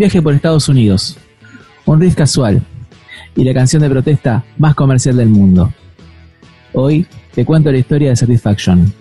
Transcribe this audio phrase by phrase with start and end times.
[0.00, 1.18] viaje por Estados Unidos,
[1.84, 2.62] un riff casual
[3.36, 5.74] y la canción de protesta más comercial del mundo.
[6.72, 8.94] Hoy te cuento la historia de Satisfaction.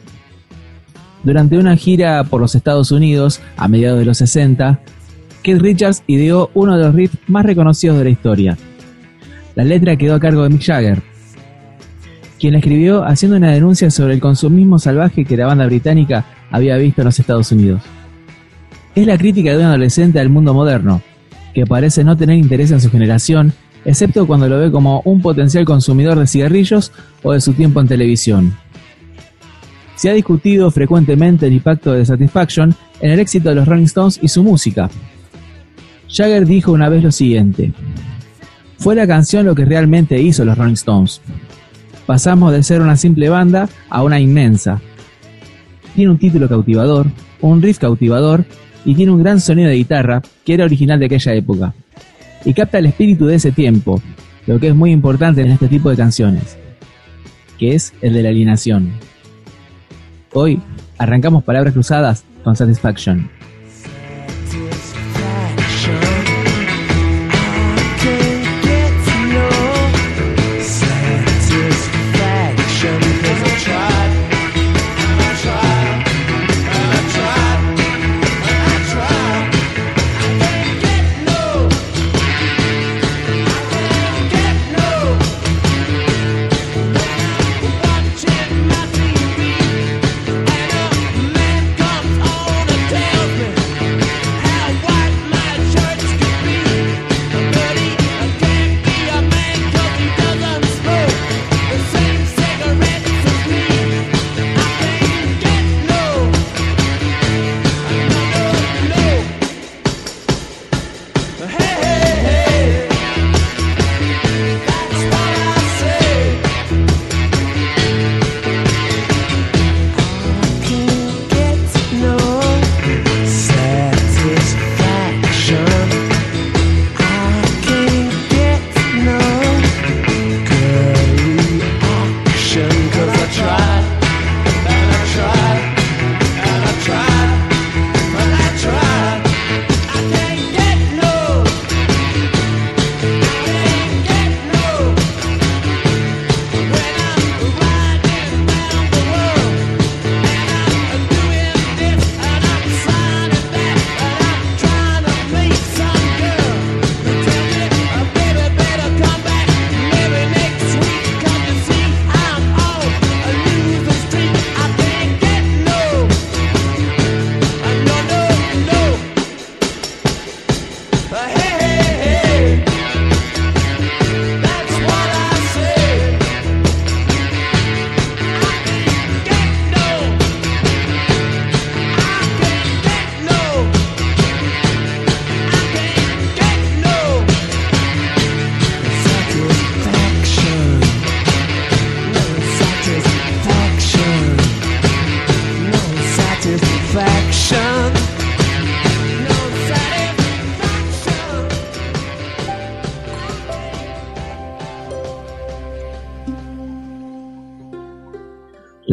[1.24, 4.82] Durante una gira por los Estados Unidos a mediados de los 60,
[5.42, 8.58] Keith Richards ideó uno de los riffs más reconocidos de la historia.
[9.56, 11.02] La letra quedó a cargo de Mick Jagger,
[12.42, 16.76] quien la escribió haciendo una denuncia sobre el consumismo salvaje que la banda británica había
[16.76, 17.82] visto en los Estados Unidos.
[18.96, 21.02] Es la crítica de un adolescente al mundo moderno,
[21.54, 23.54] que parece no tener interés en su generación,
[23.86, 26.92] excepto cuando lo ve como un potencial consumidor de cigarrillos
[27.24, 28.56] o de su tiempo en televisión.
[29.96, 34.20] Se ha discutido frecuentemente el impacto de Satisfaction en el éxito de los Rolling Stones
[34.22, 34.90] y su música.
[36.10, 37.74] Jagger dijo una vez lo siguiente,
[38.80, 41.22] fue la canción lo que realmente hizo los Rolling Stones.
[42.06, 44.82] Pasamos de ser una simple banda a una inmensa.
[45.96, 47.08] Tiene un título cautivador,
[47.42, 48.46] un riff cautivador
[48.86, 51.74] y tiene un gran sonido de guitarra que era original de aquella época.
[52.46, 54.02] Y capta el espíritu de ese tiempo,
[54.48, 56.58] lo que es muy importante en este tipo de canciones,
[57.58, 58.92] que es el de la alienación.
[60.34, 60.62] Hoy
[60.98, 63.30] arrancamos palabras cruzadas con Satisfaction.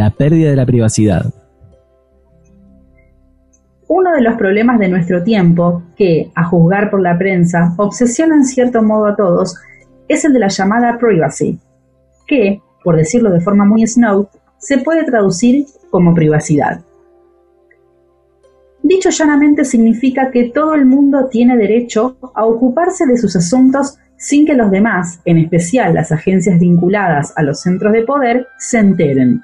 [0.06, 1.34] La pérdida de la privacidad.
[3.89, 8.45] Uno de los problemas de nuestro tiempo, que, a juzgar por la prensa, obsesiona en
[8.45, 9.56] cierto modo a todos,
[10.06, 11.59] es el de la llamada privacy,
[12.28, 14.28] que, por decirlo de forma muy snow,
[14.59, 16.83] se puede traducir como privacidad.
[18.84, 24.47] Dicho llanamente significa que todo el mundo tiene derecho a ocuparse de sus asuntos sin
[24.47, 29.42] que los demás, en especial las agencias vinculadas a los centros de poder, se enteren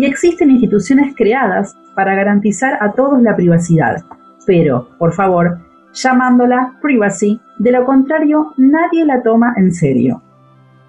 [0.00, 4.02] y existen instituciones creadas para garantizar a todos la privacidad,
[4.46, 5.58] pero, por favor,
[5.92, 10.22] llamándola privacy, de lo contrario nadie la toma en serio.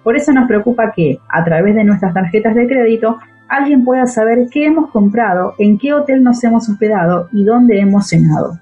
[0.02, 3.18] Por eso nos preocupa que, a través de nuestras tarjetas de crédito,
[3.48, 8.08] alguien pueda saber qué hemos comprado, en qué hotel nos hemos hospedado y dónde hemos
[8.08, 8.58] cenado.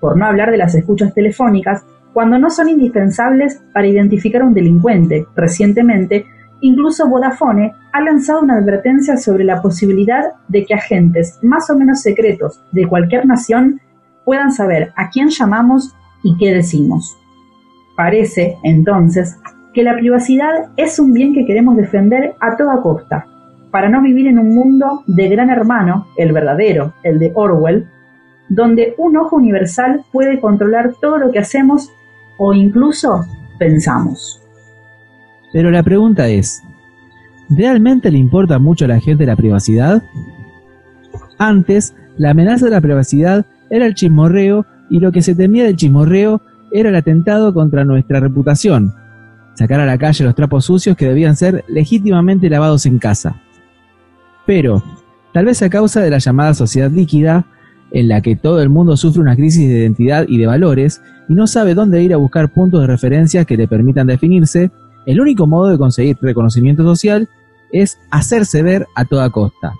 [0.00, 4.54] Por no hablar de las escuchas telefónicas, cuando no son indispensables para identificar a un
[4.54, 5.26] delincuente.
[5.36, 6.24] Recientemente
[6.64, 12.00] Incluso Vodafone ha lanzado una advertencia sobre la posibilidad de que agentes más o menos
[12.00, 13.82] secretos de cualquier nación
[14.24, 17.18] puedan saber a quién llamamos y qué decimos.
[17.98, 19.38] Parece, entonces,
[19.74, 23.26] que la privacidad es un bien que queremos defender a toda costa,
[23.70, 27.90] para no vivir en un mundo de gran hermano, el verdadero, el de Orwell,
[28.48, 31.92] donde un ojo universal puede controlar todo lo que hacemos
[32.38, 33.26] o incluso
[33.58, 34.43] pensamos.
[35.54, 36.64] Pero la pregunta es,
[37.48, 40.02] ¿realmente le importa mucho a la gente la privacidad?
[41.38, 45.76] Antes, la amenaza de la privacidad era el chismorreo y lo que se temía del
[45.76, 46.42] chismorreo
[46.72, 48.94] era el atentado contra nuestra reputación,
[49.54, 53.40] sacar a la calle los trapos sucios que debían ser legítimamente lavados en casa.
[54.46, 54.82] Pero,
[55.32, 57.46] tal vez a causa de la llamada sociedad líquida,
[57.92, 61.34] en la que todo el mundo sufre una crisis de identidad y de valores y
[61.34, 64.72] no sabe dónde ir a buscar puntos de referencia que le permitan definirse,
[65.06, 67.28] el único modo de conseguir reconocimiento social
[67.72, 69.74] es hacerse ver a toda costa.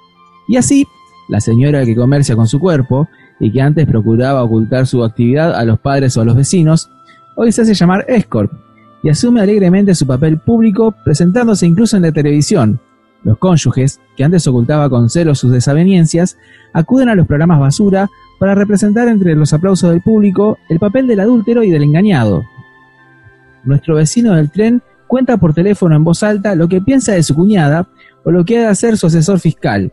[0.49, 0.87] Y así,
[1.29, 3.09] la señora que comercia con su cuerpo
[3.41, 6.91] y que antes procuraba ocultar su actividad a los padres o a los vecinos,
[7.37, 8.53] hoy se hace llamar escort
[9.03, 12.81] y asume alegremente su papel público presentándose incluso en la televisión.
[13.23, 16.37] Los cónyuges, que antes ocultaba con celo sus desavenencias,
[16.73, 21.21] acuden a los programas basura para representar entre los aplausos del público el papel del
[21.21, 22.45] adúltero y del engañado.
[23.65, 27.35] Nuestro vecino del tren cuenta por teléfono en voz alta lo que piensa de su
[27.35, 27.89] cuñada
[28.25, 29.93] o lo que ha de hacer su asesor fiscal.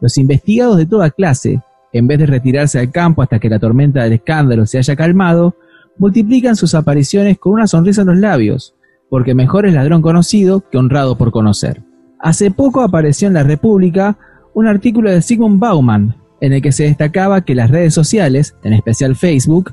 [0.00, 4.02] Los investigados de toda clase, en vez de retirarse al campo hasta que la tormenta
[4.02, 5.56] del escándalo se haya calmado,
[5.98, 8.74] multiplican sus apariciones con una sonrisa en los labios,
[9.08, 11.82] porque mejor es ladrón conocido que honrado por conocer.
[12.18, 14.18] Hace poco apareció en La República
[14.54, 18.72] un artículo de Sigmund Bauman, en el que se destacaba que las redes sociales, en
[18.72, 19.72] especial Facebook,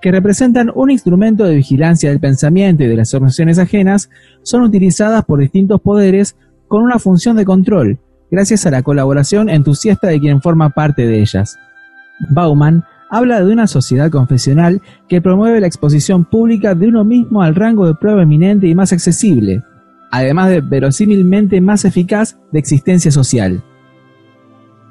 [0.00, 4.10] que representan un instrumento de vigilancia del pensamiento y de las emociones ajenas,
[4.42, 6.36] son utilizadas por distintos poderes
[6.68, 7.98] con una función de control,
[8.30, 11.58] gracias a la colaboración entusiasta de quien forma parte de ellas.
[12.30, 17.54] Bauman habla de una sociedad confesional que promueve la exposición pública de uno mismo al
[17.54, 19.62] rango de prueba eminente y más accesible,
[20.12, 23.62] además de verosímilmente más eficaz de existencia social.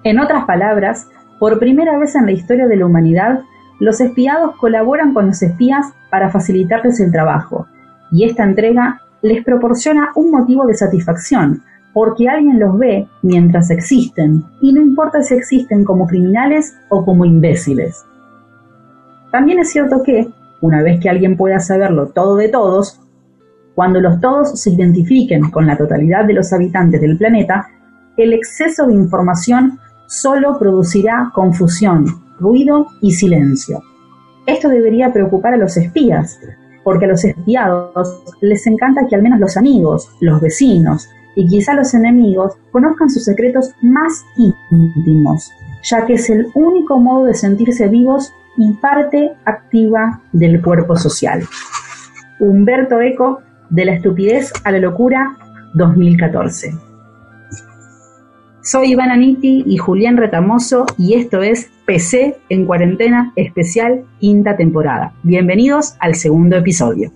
[0.03, 1.07] En otras palabras,
[1.39, 3.41] por primera vez en la historia de la humanidad,
[3.79, 7.67] los espiados colaboran con los espías para facilitarles el trabajo,
[8.11, 14.43] y esta entrega les proporciona un motivo de satisfacción, porque alguien los ve mientras existen,
[14.61, 18.05] y no importa si existen como criminales o como imbéciles.
[19.31, 20.29] También es cierto que,
[20.61, 22.99] una vez que alguien pueda saberlo todo de todos,
[23.75, 27.69] cuando los todos se identifiquen con la totalidad de los habitantes del planeta,
[28.17, 32.05] el exceso de información solo producirá confusión,
[32.39, 33.81] ruido y silencio.
[34.45, 36.39] Esto debería preocupar a los espías,
[36.83, 41.73] porque a los espiados les encanta que al menos los amigos, los vecinos y quizá
[41.73, 44.25] los enemigos conozcan sus secretos más
[44.71, 45.51] íntimos,
[45.83, 51.43] ya que es el único modo de sentirse vivos y parte activa del cuerpo social.
[52.39, 55.37] Humberto Eco, De la estupidez a la locura,
[55.75, 56.88] 2014.
[58.71, 65.11] Soy Iván Aniti y Julián Retamoso y esto es PC en cuarentena especial quinta temporada.
[65.23, 67.11] Bienvenidos al segundo episodio.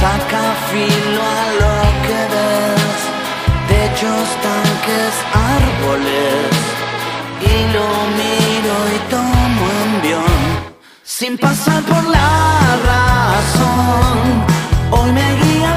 [0.00, 2.98] Saca filo a lo que ves,
[3.70, 5.14] techos, tanques,
[5.58, 6.48] árboles,
[7.52, 7.88] y lo
[8.20, 10.42] miro y tomo envión,
[11.04, 12.32] sin pasar por la
[12.90, 14.18] razón,
[14.90, 15.72] hoy me guía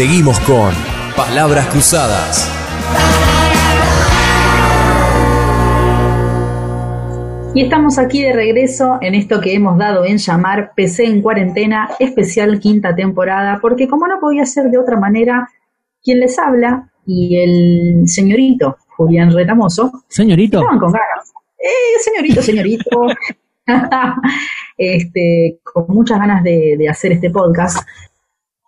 [0.00, 0.72] Seguimos con
[1.14, 2.50] Palabras Cruzadas.
[7.54, 11.90] Y estamos aquí de regreso en esto que hemos dado en llamar PC en cuarentena,
[11.98, 15.50] especial quinta temporada, porque como no podía ser de otra manera,
[16.02, 20.04] quien les habla y el señorito Julián Retamoso.
[20.08, 20.60] Señorito.
[20.60, 21.30] Estaban con ganas.
[21.58, 23.02] Eh, señorito, señorito.
[24.78, 27.86] este, con muchas ganas de, de hacer este podcast.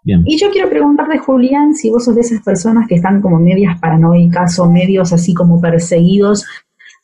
[0.05, 3.79] Y yo quiero preguntarte, Julián, si vos sos de esas personas que están como medias
[3.79, 6.45] paranoicas o medios así como perseguidos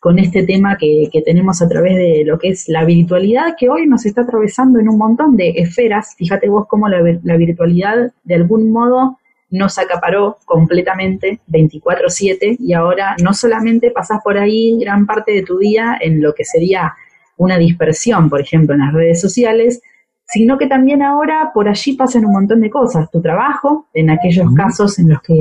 [0.00, 3.86] con este tema que, tenemos a través de lo que es la virtualidad, que hoy
[3.86, 6.14] nos está atravesando en un montón de esferas.
[6.16, 9.18] Fíjate vos cómo la, la virtualidad de algún modo
[9.50, 15.58] nos acaparó completamente 24/7 y ahora no solamente pasás por ahí gran parte de tu
[15.58, 16.94] día en lo que sería
[17.36, 19.80] una dispersión, por ejemplo, en las redes sociales,
[20.28, 23.11] sino que también ahora por allí pasan un montón de cosas.
[23.11, 25.35] Tu trabajo, en aquellos casos en los que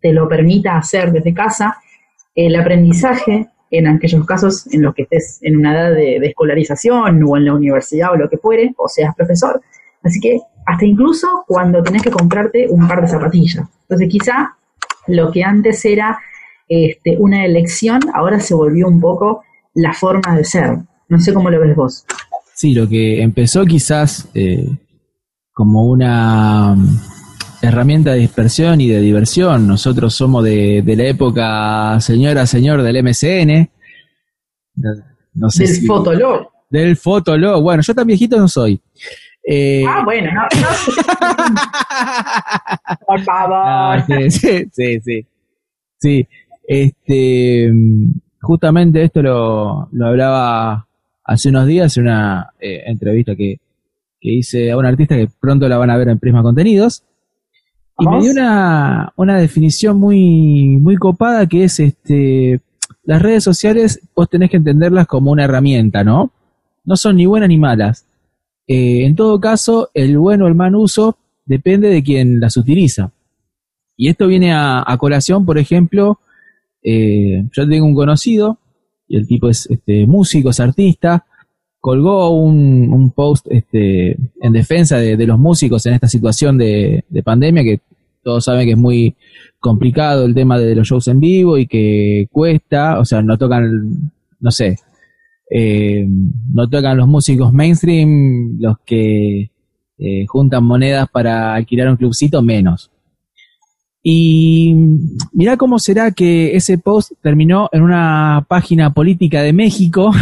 [0.00, 1.78] te lo permita hacer desde casa,
[2.34, 7.36] el aprendizaje, en aquellos casos en los que estés en una edad de, escolarización o
[7.36, 9.60] en la universidad o lo que fuere, o seas profesor.
[10.02, 13.66] Así que hasta incluso cuando tenés que comprarte un par de zapatillas.
[13.82, 14.54] Entonces quizá
[15.08, 16.18] lo que antes era
[16.68, 20.76] este, una elección, ahora se volvió un poco la forma de ser.
[21.08, 22.04] No sé cómo lo ves vos.
[22.56, 24.66] Sí, lo que empezó quizás eh,
[25.52, 27.00] como una mm,
[27.60, 29.66] herramienta de dispersión y de diversión.
[29.66, 33.70] Nosotros somos de, la época señora, señor del MCN.
[35.34, 36.48] No, sé del Fotolog.
[36.70, 37.62] Del Fotolog.
[37.62, 38.80] Bueno, yo tan viejito no soy.
[39.46, 40.48] Eh, ah, bueno, no,
[43.06, 44.02] Por favor.
[44.06, 45.26] sí, sí, sí, sí.
[45.98, 46.26] Sí,
[46.66, 50.86] este, mm, justamente esto lo, lo hablaba
[51.26, 53.60] hace unos días en una eh, entrevista que,
[54.28, 57.04] hice a un artista que pronto la van a ver en Prisma Contenidos.
[57.96, 62.60] Y me dio una, una definición muy, muy copada que es este
[63.06, 66.32] las redes sociales vos tenés que entenderlas como una herramienta, ¿no?
[66.84, 68.04] No son ni buenas ni malas.
[68.66, 73.12] Eh, en todo caso, el bueno o el mal uso depende de quien las utiliza.
[73.96, 76.18] Y esto viene a, colación, por ejemplo,
[76.82, 78.58] eh, yo tengo un conocido
[79.08, 81.24] y el tipo es este, músico, es artista,
[81.80, 87.80] colgó un, post este, en defensa de, los músicos en esta situación de, pandemia, que
[88.22, 89.14] todos saben que es muy
[89.60, 94.12] complicado el tema de los shows en vivo y que cuesta, o sea, no tocan,
[94.40, 94.76] no sé,
[95.48, 96.04] eh,
[96.52, 99.50] no tocan los músicos mainstream, los que
[99.98, 102.90] eh, juntan monedas para alquilar un clubcito, menos.
[104.08, 104.72] Y
[105.32, 110.12] mira cómo será que ese post terminó en una página política de México,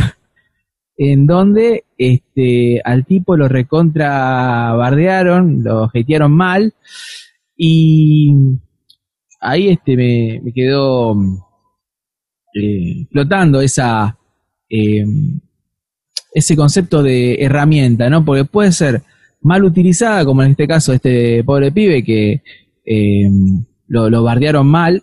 [0.97, 6.73] en donde este, al tipo lo recontra bardearon, lo hatearon mal,
[7.59, 8.33] y
[9.39, 11.15] ahí este me, quedó
[12.55, 14.19] eh, flotando esa
[14.71, 15.05] eh,
[16.33, 18.25] ese concepto de herramienta, ¿no?
[18.25, 19.03] Porque puede ser
[19.43, 22.43] mal utilizada, como en este caso este pobre pibe que
[22.87, 23.29] eh,
[23.89, 25.03] lo, bardearon mal.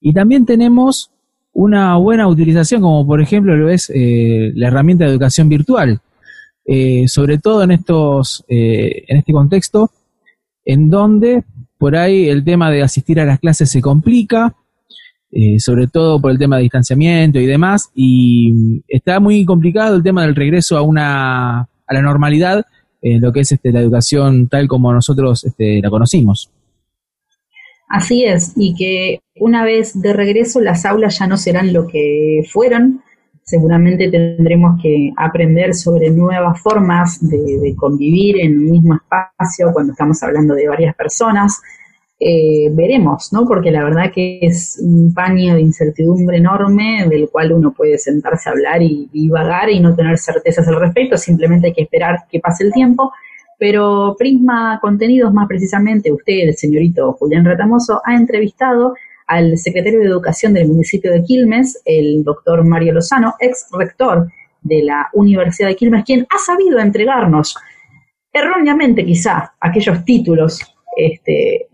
[0.00, 1.10] Y también tenemos
[1.52, 6.00] una buena utilización, como por ejemplo lo es eh, la herramienta de educación virtual,
[6.64, 9.90] eh, sobre todo en estos, eh, en este contexto,
[10.64, 11.44] en donde
[11.78, 14.54] por ahí el tema de asistir a las clases se complica,
[15.58, 20.22] sobre todo por el tema de distanciamiento y demás, y está muy complicado el tema
[20.22, 22.66] del regreso a una a la normalidad
[23.00, 26.51] lo que es este, la educación tal como nosotros este, la conocimos.
[27.92, 32.40] Así es, y que una vez de regreso las aulas ya no serán lo que
[32.50, 33.02] fueron,
[33.44, 40.22] seguramente tendremos que aprender sobre nuevas formas de, convivir en un mismo espacio cuando estamos
[40.22, 41.60] hablando de varias personas.
[42.18, 43.44] Eh, veremos, ¿no?
[43.46, 48.48] Porque la verdad que es un paño de incertidumbre enorme del cual uno puede sentarse
[48.48, 52.20] a hablar y, y vagar y no tener certezas al respecto, simplemente hay que esperar
[52.30, 53.12] que pase el tiempo.
[53.62, 58.96] Pero Prisma Contenidos, más precisamente, usted, el señorito Julián Ratamoso, ha entrevistado
[59.28, 64.28] al secretario de Educación del municipio de Quilmes, el doctor Mario Lozano, ex rector
[64.62, 67.54] de la Universidad de Quilmes, quien ha sabido entregarnos,
[68.32, 70.58] erróneamente quizá, aquellos títulos
[70.96, 71.68] este,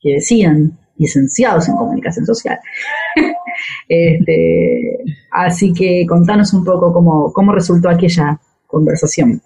[0.00, 2.58] que decían licenciados en comunicación social.
[3.90, 5.00] este,
[5.32, 9.42] así que contanos un poco cómo resultó aquella conversación.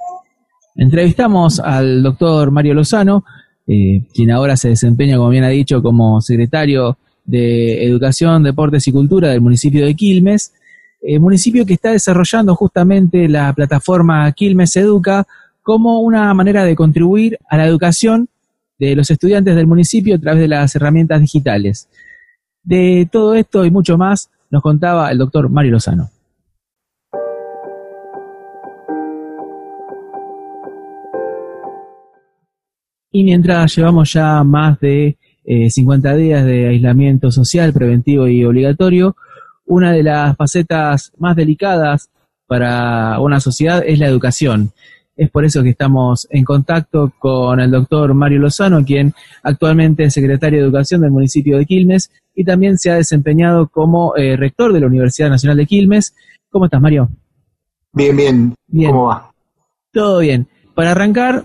[0.77, 3.25] Entrevistamos al doctor Mario Lozano,
[3.67, 8.93] eh, quien ahora se desempeña, como bien ha dicho, como secretario de Educación, Deportes y
[8.93, 10.53] Cultura del municipio de Quilmes,
[11.01, 15.27] eh, municipio que está desarrollando justamente la plataforma Quilmes Educa
[15.63, 18.29] como una manera de contribuir a la educación
[18.79, 21.89] de los estudiantes del municipio a través de las herramientas digitales.
[22.63, 26.11] De todo esto y mucho más nos contaba el doctor Mario Lozano.
[33.17, 35.17] Y mientras llevamos ya más de
[35.47, 39.15] 50 eh, días de aislamiento social preventivo y obligatorio,
[39.67, 42.11] una de las facetas más delicadas
[42.49, 44.73] para una sociedad es la educación.
[45.17, 50.13] Es por eso que estamos en contacto con el doctor Mario Lozano, quien actualmente es
[50.13, 54.73] secretario de Educación del municipio de Quilmes y también se ha desempeñado como eh, rector
[54.73, 56.17] de la Universidad Nacional de Quilmes.
[56.51, 57.09] ¿Cómo estás, Mario?
[57.93, 58.55] Bien, bien.
[58.67, 58.91] bien.
[58.91, 59.31] ¿Cómo va?
[59.93, 60.49] Todo bien.
[60.75, 61.45] Para arrancar,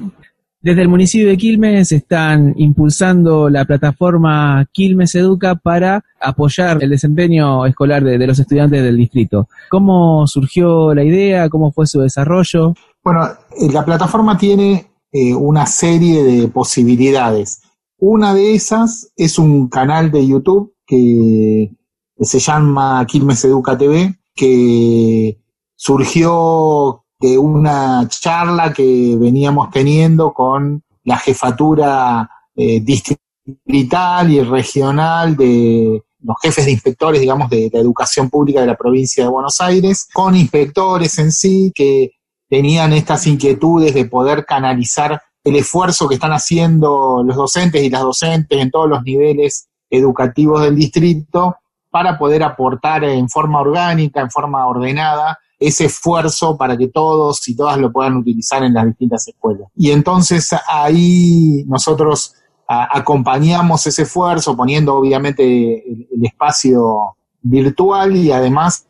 [0.62, 7.66] desde el municipio de Quilmes están impulsando la plataforma Quilmes Educa para apoyar el desempeño
[7.66, 9.48] escolar de, los estudiantes del distrito.
[9.70, 11.50] ¿Cómo surgió la idea?
[11.50, 12.74] ¿Cómo fue su desarrollo?
[13.04, 13.26] Bueno,
[13.58, 17.62] eh, la plataforma tiene eh, una serie de posibilidades.
[17.98, 21.72] Una de esas es un canal de YouTube que
[22.20, 25.40] se llama Quilmes Educa TV, que
[25.76, 36.04] surgió de una charla que veníamos teniendo con la jefatura eh, distrital y regional de
[36.22, 40.08] los jefes de inspectores, digamos, de, de, educación pública de la provincia de Buenos Aires,
[40.14, 42.12] con inspectores en sí que
[42.50, 48.02] tenían estas inquietudes de poder canalizar el esfuerzo que están haciendo los docentes y las
[48.02, 51.58] docentes en todos los niveles educativos del distrito
[51.90, 57.56] para poder aportar en forma orgánica, en forma ordenada, ese esfuerzo para que todos y
[57.56, 59.68] todas lo puedan utilizar en las distintas escuelas.
[59.76, 62.34] Y entonces ahí nosotros
[62.66, 68.88] acompañamos ese esfuerzo poniendo obviamente el, espacio virtual y además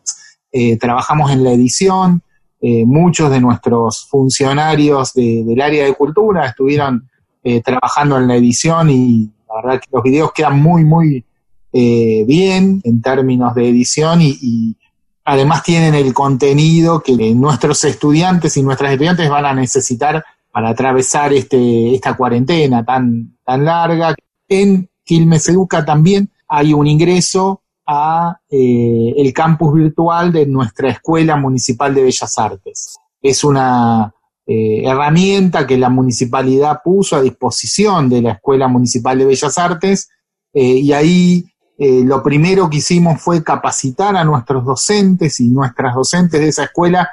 [0.52, 2.22] eh, trabajamos en la edición.
[2.62, 7.10] Eh, muchos de nuestros funcionarios del área de cultura estuvieron
[7.42, 11.26] eh, trabajando en la edición y la verdad que los videos quedan muy, muy
[11.72, 14.76] bien en términos de edición y
[15.30, 21.32] además tienen el contenido que nuestros estudiantes y nuestras estudiantes van a necesitar para atravesar
[21.34, 24.16] este, esta cuarentena tan, tan larga.
[24.48, 31.36] En Quilmes Educa también hay un ingreso a eh, el campus virtual de nuestra Escuela
[31.36, 32.98] Municipal de Bellas Artes.
[33.22, 34.12] Es una
[34.48, 40.10] eh, herramienta que la municipalidad puso a disposición de la Escuela Municipal de Bellas Artes
[40.54, 41.46] eh, y ahí
[41.82, 46.66] eh, lo primero que hicimos fue capacitar a nuestros docentes y nuestras docentes de esa
[46.66, 47.10] escuela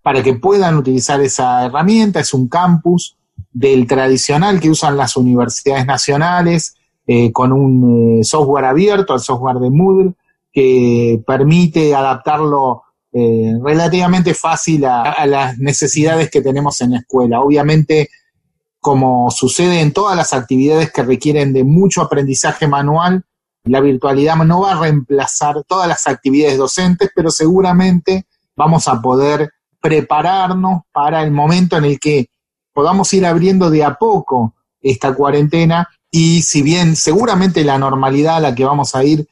[0.00, 2.20] para que puedan utilizar esa herramienta.
[2.20, 3.18] Es un campus
[3.52, 6.76] del tradicional que usan las universidades nacionales
[7.06, 10.14] eh, con un eh, software abierto, el software de Moodle,
[10.50, 12.82] que permite adaptarlo
[13.62, 17.40] relativamente fácil a, las necesidades que tenemos en la escuela.
[17.40, 18.10] Obviamente,
[18.78, 23.24] como sucede en todas las actividades que requieren de mucho aprendizaje manual,
[23.66, 29.50] la virtualidad no va a reemplazar todas las actividades docentes, pero seguramente vamos a poder
[29.80, 32.30] prepararnos para el momento en el que
[32.72, 35.88] podamos ir abriendo de a poco esta cuarentena.
[36.10, 39.28] Y si bien seguramente la normalidad a la que vamos a ir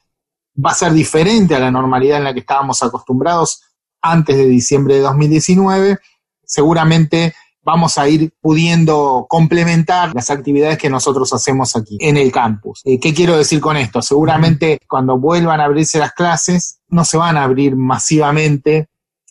[0.65, 3.63] va a ser diferente a la normalidad en la que estábamos acostumbrados
[4.03, 5.99] antes de diciembre de 2019,
[6.45, 12.83] seguramente vamos a ir pudiendo complementar las actividades que nosotros hacemos aquí en el campus.
[12.85, 14.03] Eh, ¿Qué quiero decir con esto?
[14.03, 18.89] Seguramente cuando vuelvan a abrirse las clases, no se van a abrir masivamente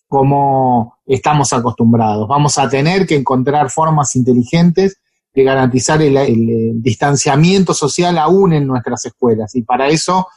[0.08, 2.28] como estamos acostumbrados.
[2.28, 4.98] Vamos a tener que encontrar formas inteligentes
[5.34, 9.56] de garantizar el, el distanciamiento social aún en nuestras escuelas.
[9.56, 10.28] Y para eso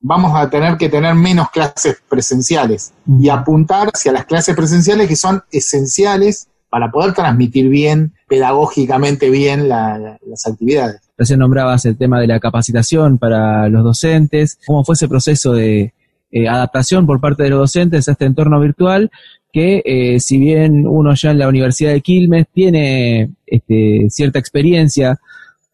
[0.00, 5.16] vamos a tener que tener menos clases presenciales y apuntar hacia las clases presenciales que
[5.16, 11.02] son esenciales para poder transmitir bien, pedagógicamente bien las actividades.
[11.18, 15.92] Recién nombrabas el tema de la capacitación para los docentes, cómo fue ese proceso de
[16.30, 19.10] eh, adaptación por parte de los docentes a este entorno virtual
[19.52, 25.20] que eh, si bien uno ya en la Universidad de Quilmes tiene este, cierta experiencia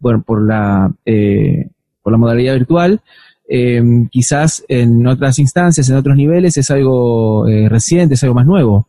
[0.01, 1.69] bueno, por, la, eh,
[2.03, 3.01] por la modalidad virtual,
[3.49, 3.81] eh,
[4.11, 8.89] quizás en otras instancias, en otros niveles, es algo eh, reciente, es algo más nuevo.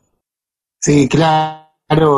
[0.79, 1.68] Sí, claro,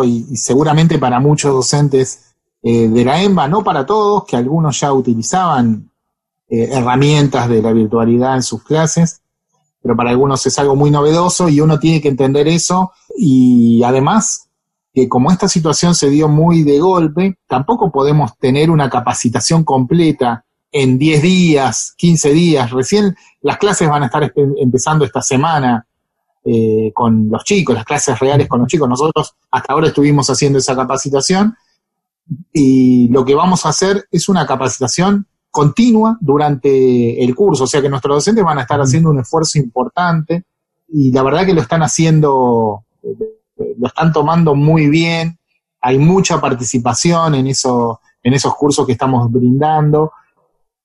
[0.03, 4.93] y, seguramente para muchos docentes eh, de la EMBA, no para todos, que algunos ya
[4.93, 5.89] utilizaban
[6.53, 9.21] herramientas de la virtualidad en sus clases,
[9.81, 14.49] pero para algunos es algo muy novedoso y uno tiene que entender eso y además
[14.93, 20.45] que como esta situación se dio muy de golpe, tampoco podemos tener una capacitación completa
[20.71, 22.71] en 10 días, 15 días.
[22.71, 25.88] Recién las clases van a estar empezando esta semana
[26.43, 28.89] eh, con los chicos, las clases reales con los chicos.
[28.89, 31.56] Nosotros hasta ahora estuvimos haciendo esa capacitación
[32.51, 37.82] y lo que vamos a hacer es una capacitación continua durante el curso, o sea
[37.82, 40.45] que nuestros docentes van a estar haciendo un esfuerzo importante
[40.88, 45.38] y la verdad que lo están haciendo, lo están tomando muy bien,
[45.82, 50.12] hay mucha participación en, eso, en esos cursos que estamos brindando.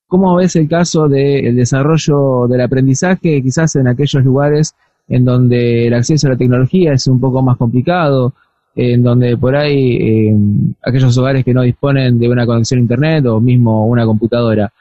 [0.06, 4.74] ¿Cómo ves el caso del desarrollo del aprendizaje quizás en aquellos lugares
[5.08, 8.34] en donde el acceso a la tecnología es un poco más complicado,
[8.74, 10.36] en donde por ahí eh,
[10.82, 14.72] aquellos hogares que no disponen de una conexión a Internet o mismo una computadora?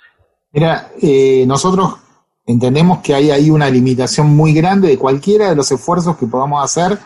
[0.52, 1.96] Mira, eh, nosotros
[2.46, 6.64] entendemos que hay ahí una limitación muy grande de cualquiera de los esfuerzos que podamos
[6.64, 6.98] hacer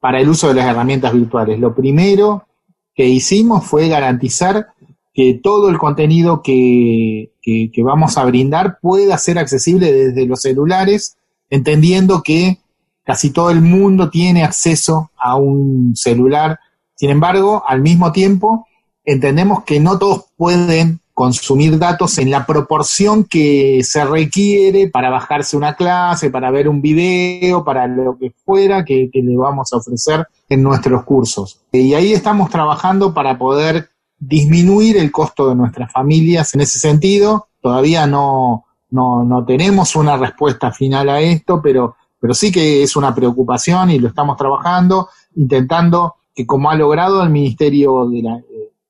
[0.00, 1.58] para el uso de las herramientas virtuales.
[1.58, 2.46] Lo primero
[2.94, 4.68] que hicimos fue garantizar
[5.12, 7.30] que todo el contenido que,
[7.78, 11.16] vamos a brindar pueda ser accesible desde los celulares,
[11.50, 12.58] entendiendo que
[13.06, 16.58] casi todo el mundo tiene acceso a un celular.
[16.96, 18.66] Sin embargo, al mismo tiempo,
[19.04, 25.56] entendemos que no todos pueden consumir datos en la proporción que se requiere para bajarse
[25.56, 30.26] una clase, para ver un video, para lo que fuera que, le vamos a ofrecer
[30.48, 31.60] en nuestros cursos.
[31.72, 33.88] Y ahí estamos trabajando para poder
[34.18, 37.48] disminuir el costo de nuestras familias en ese sentido.
[37.62, 42.96] Todavía no, no, no tenemos una respuesta final a esto, pero, pero sí que es
[42.96, 48.40] una preocupación y lo estamos trabajando, intentando que como ha logrado el Ministerio de, la,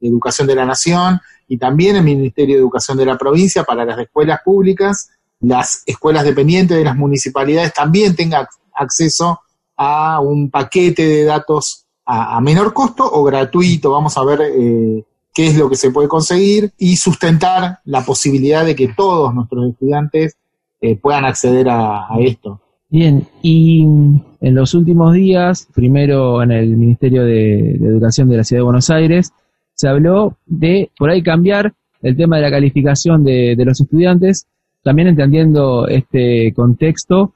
[0.01, 3.99] Educación de la Nación y también el Ministerio de Educación de la provincia para las
[3.99, 9.41] escuelas públicas, las escuelas dependientes de las municipalidades también tengan acceso
[9.77, 13.91] a un paquete de datos a, menor costo o gratuito.
[13.91, 18.65] Vamos a ver eh, qué es lo que se puede conseguir y sustentar la posibilidad
[18.65, 20.39] de que todos nuestros estudiantes
[20.81, 22.63] eh, puedan acceder a, esto.
[22.89, 28.61] Bien, y en los últimos días, primero en el Ministerio de, Educación de la Ciudad
[28.61, 29.33] de Buenos Aires,
[29.75, 34.47] se habló de por ahí cambiar el tema de la calificación de, los estudiantes,
[34.85, 37.35] también entendiendo este contexto,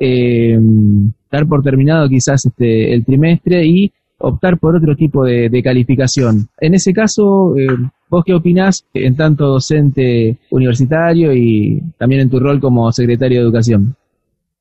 [0.00, 0.58] eh,
[1.30, 6.48] dar por terminado quizás este, el trimestre y optar por otro tipo de, calificación.
[6.60, 7.68] En ese caso, eh,
[8.10, 13.44] ¿vos qué opinás en tanto docente universitario y también en tu rol como secretario de
[13.44, 13.94] Educación?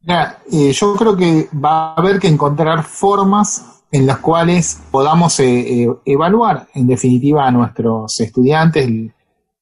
[0.07, 5.87] Eh, yo creo que va a haber que encontrar formas en las cuales podamos eh,
[6.05, 8.89] evaluar en definitiva a nuestros estudiantes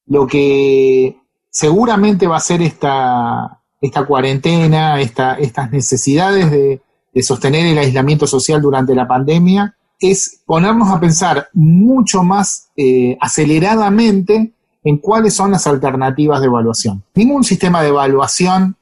[0.08, 1.18] lo que
[1.50, 6.82] seguramente va a ser esta, esta cuarentena, esta, estas necesidades de,
[7.24, 14.52] sostener el aislamiento social durante la pandemia es ponernos a pensar mucho más eh, aceleradamente
[14.84, 17.04] en cuáles son las alternativas de evaluación.
[17.14, 18.76] Ningún sistema de evaluación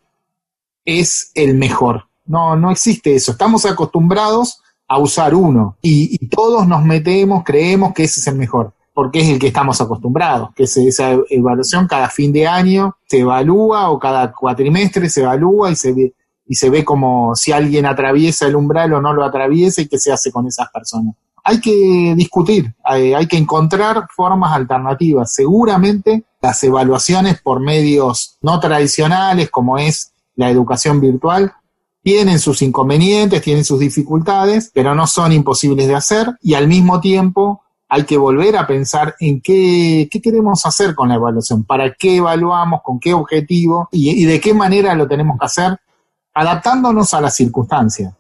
[0.86, 2.08] es el mejor.
[2.26, 3.32] No, no existe eso.
[3.32, 8.74] Estamos acostumbrados a usar uno y, todos nos metemos, creemos que ese es el mejor,
[8.94, 13.90] porque es el que estamos acostumbrados, que esa evaluación cada fin de año se evalúa
[13.90, 16.14] o cada cuatrimestre se evalúa y se ve
[16.46, 19.98] y se ve como si alguien atraviesa el umbral o no lo atraviesa y qué
[19.98, 21.16] se hace con esas personas.
[21.44, 25.34] Hay que discutir, hay, que encontrar formas alternativas.
[25.34, 31.54] Seguramente las evaluaciones por medios no tradicionales, como es la educación virtual,
[32.02, 37.00] tienen sus inconvenientes, tienen sus dificultades, pero no son imposibles de hacer y al mismo
[37.00, 42.18] tiempo hay que volver a pensar en qué, queremos hacer con la evaluación, para qué
[42.18, 45.78] evaluamos, con qué objetivo y de qué manera lo tenemos que hacer
[46.34, 48.14] adaptándonos a las circunstancias.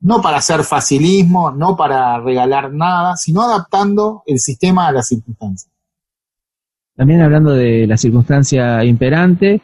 [0.00, 5.72] No para hacer facilismo, no para regalar nada, sino adaptando el sistema a las circunstancias.
[6.94, 9.60] También hablando de la circunstancia imperante,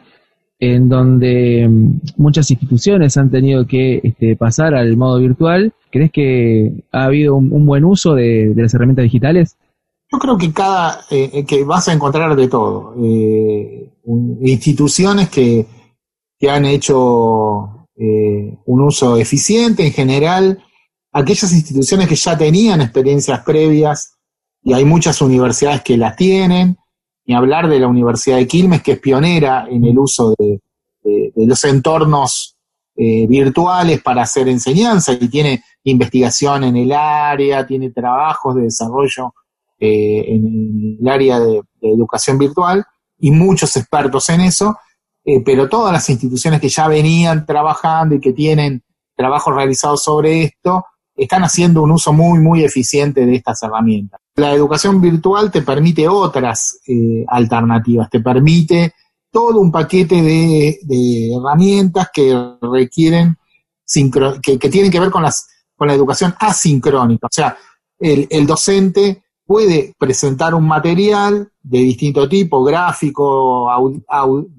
[0.59, 6.85] en donde mm, muchas instituciones han tenido que este, pasar al modo virtual, ¿crees que
[6.91, 9.57] ha habido un, buen uso de, las herramientas digitales?
[10.11, 12.95] Yo creo que cada eh, que vas a encontrar de todo.
[13.01, 13.89] Eh,
[14.41, 15.65] instituciones que,
[16.39, 20.63] que, han hecho eh, un uso eficiente en general,
[21.11, 24.13] aquellas instituciones que ya tenían experiencias previas,
[24.63, 26.77] y hay muchas universidades que las tienen,
[27.25, 30.59] ni hablar de la Universidad de Quilmes, que es pionera en el uso de,
[31.35, 32.55] los entornos
[32.95, 39.33] eh, virtuales para hacer enseñanza y tiene investigación en el área, tiene trabajos de desarrollo
[39.79, 42.85] eh, en el área de, educación virtual
[43.19, 44.77] y muchos expertos en eso,
[45.25, 48.81] eh, pero todas las instituciones que ya venían trabajando y que tienen
[49.15, 54.19] trabajos realizados sobre esto, están haciendo un uso muy, muy eficiente de estas herramientas.
[54.35, 58.93] La educación virtual te permite otras eh, alternativas, te permite
[59.31, 63.35] todo un paquete de, herramientas que requieren,
[64.43, 67.27] que, tienen que ver con, las, con la educación asincrónica.
[67.27, 67.57] O sea,
[67.99, 73.69] el, docente puede presentar un material de distinto tipo, gráfico,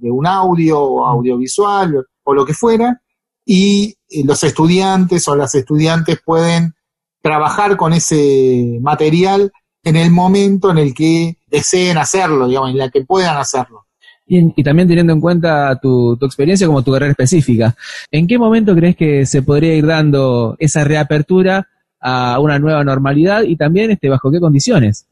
[0.01, 3.01] de un audio audiovisual o lo que fuera,
[3.47, 6.75] y los estudiantes o las estudiantes pueden
[7.23, 9.51] trabajar con ese material
[9.83, 13.87] en el momento en el que deseen hacerlo, digamos, en la que puedan hacerlo.
[14.27, 17.77] Y, también teniendo en cuenta tu, tu, experiencia como tu carrera específica,
[18.11, 21.69] ¿en qué momento crees que se podría ir dando esa reapertura
[22.01, 25.07] a una nueva normalidad y también este, bajo qué condiciones?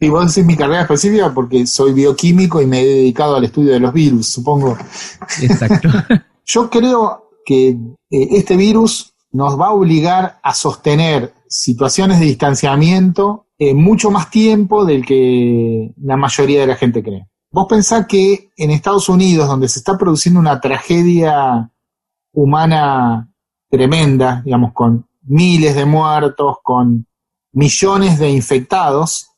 [0.00, 3.72] Sí, vos decís mi carrera específica porque soy bioquímico y me he dedicado al estudio
[3.72, 4.76] de los virus, supongo.
[5.40, 5.88] Exacto.
[6.44, 7.78] Yo creo que eh,
[8.10, 14.84] este virus nos va a obligar a sostener situaciones de distanciamiento eh, mucho más tiempo
[14.84, 17.28] del que la mayoría de la gente cree.
[17.50, 21.70] Vos pensás que en Estados Unidos, donde se está produciendo una tragedia
[22.32, 23.30] humana
[23.68, 27.06] tremenda, digamos, con miles de muertos, con
[27.52, 29.28] millones de infectados,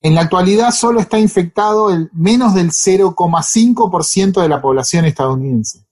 [0.00, 5.86] en la actualidad solo está infectado el menos del 0,5% de la población estadounidense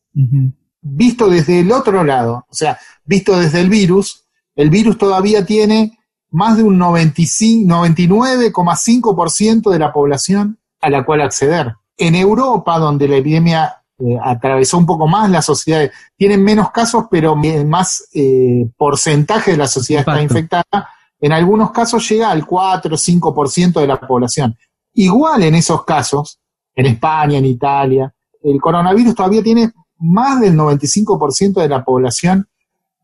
[0.80, 5.98] visto desde el otro lado, o sea, visto desde el virus, el virus todavía tiene
[6.30, 11.74] más de un 99,5% de la población a la cual acceder.
[11.96, 17.04] En Europa, donde la epidemia eh, atravesó un poco más las sociedades, tienen menos casos,
[17.10, 20.88] pero más eh, porcentaje de la sociedad está infectada.
[21.20, 24.56] En algunos casos llega al 4 o 5% de la población.
[24.94, 26.40] Igual en esos casos,
[26.74, 28.10] en España, en Italia,
[28.42, 32.48] el coronavirus todavía tiene más del 95% de la población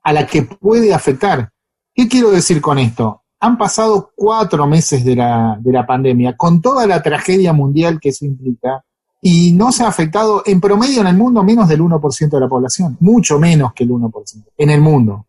[0.03, 1.51] a la que puede afectar.
[1.95, 3.23] ¿Qué quiero decir con esto?
[3.41, 8.11] Han pasado cuatro meses de la, de la pandemia, con toda la tragedia mundial que
[8.11, 8.85] eso implica,
[9.21, 12.49] y no se ha afectado en promedio en el mundo menos del 1% de la
[12.49, 15.27] población, mucho menos que el 1% en el mundo.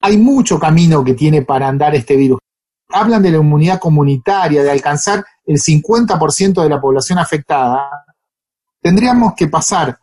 [0.00, 2.38] Hay mucho camino que tiene para andar este virus.
[2.88, 8.06] Hablan de la inmunidad comunitaria, de alcanzar el 50% de la población afectada.
[8.80, 9.98] Tendríamos que pasar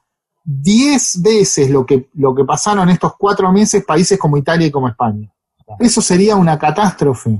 [0.45, 4.87] 10 veces lo que, lo que pasaron estos cuatro meses países como Italia y como
[4.87, 5.31] España.
[5.79, 7.37] Eso sería una catástrofe.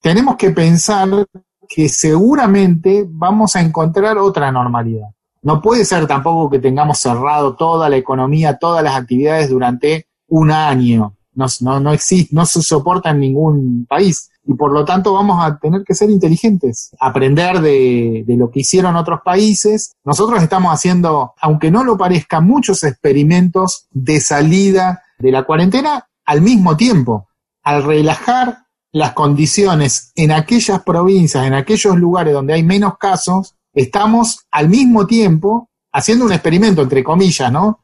[0.00, 1.26] Tenemos que pensar
[1.68, 5.08] que seguramente vamos a encontrar otra normalidad.
[5.42, 10.52] No puede ser tampoco que tengamos cerrado toda la economía, todas las actividades durante un
[10.52, 11.16] año.
[11.34, 15.44] No, no, no existe, no se soporta en ningún país y por lo tanto vamos
[15.44, 19.94] a tener que ser inteligentes, aprender de, lo que hicieron otros países.
[20.04, 26.42] Nosotros estamos haciendo, aunque no lo parezca, muchos experimentos de salida de la cuarentena al
[26.42, 27.28] mismo tiempo.
[27.62, 34.40] Al relajar las condiciones en aquellas provincias, en aquellos lugares donde hay menos casos, estamos
[34.50, 37.80] al mismo tiempo haciendo un experimento, entre comillas, ¿no?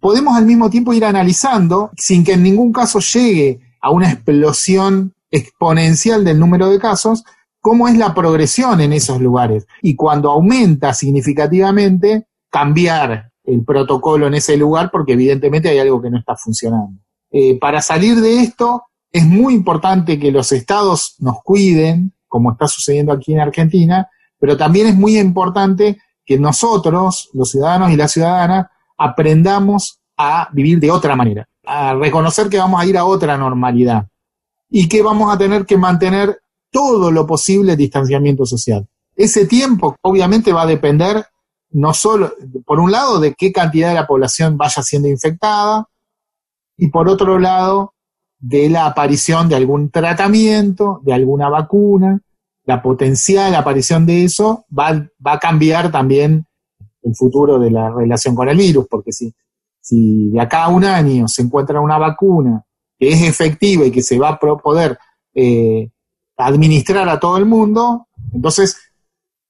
[0.00, 5.12] Podemos al mismo tiempo ir analizando, sin que en ningún caso llegue a una explosión
[5.36, 7.24] exponencial del número de casos,
[7.60, 9.66] cómo es la progresión en esos lugares.
[9.82, 16.10] Y cuando aumenta significativamente, cambiar el protocolo en ese lugar porque evidentemente hay algo que
[16.10, 17.00] no está funcionando.
[17.30, 22.66] Eh, para salir de esto, es muy importante que los estados nos cuiden, como está
[22.66, 28.12] sucediendo aquí en Argentina, pero también es muy importante que nosotros, los ciudadanos y las
[28.12, 28.66] ciudadanas,
[28.98, 34.06] aprendamos a vivir de otra manera, a reconocer que vamos a ir a otra normalidad
[34.68, 38.86] y que vamos a tener que mantener todo lo posible distanciamiento social.
[39.14, 41.24] Ese tiempo obviamente va a depender
[41.70, 42.32] no solo,
[42.64, 45.86] por un lado, de qué cantidad de la población vaya siendo infectada
[46.76, 47.92] y por otro lado,
[48.38, 52.20] de la aparición de algún tratamiento, de alguna vacuna.
[52.64, 56.44] la potencial aparición de eso va, va a cambiar también
[57.02, 59.32] el futuro de la relación con el virus, porque si,
[59.80, 62.65] si de acá a un año se encuentra una vacuna
[62.98, 64.98] que es efectiva y que se va a poder
[65.34, 65.90] eh,
[66.36, 68.76] administrar a todo el mundo, entonces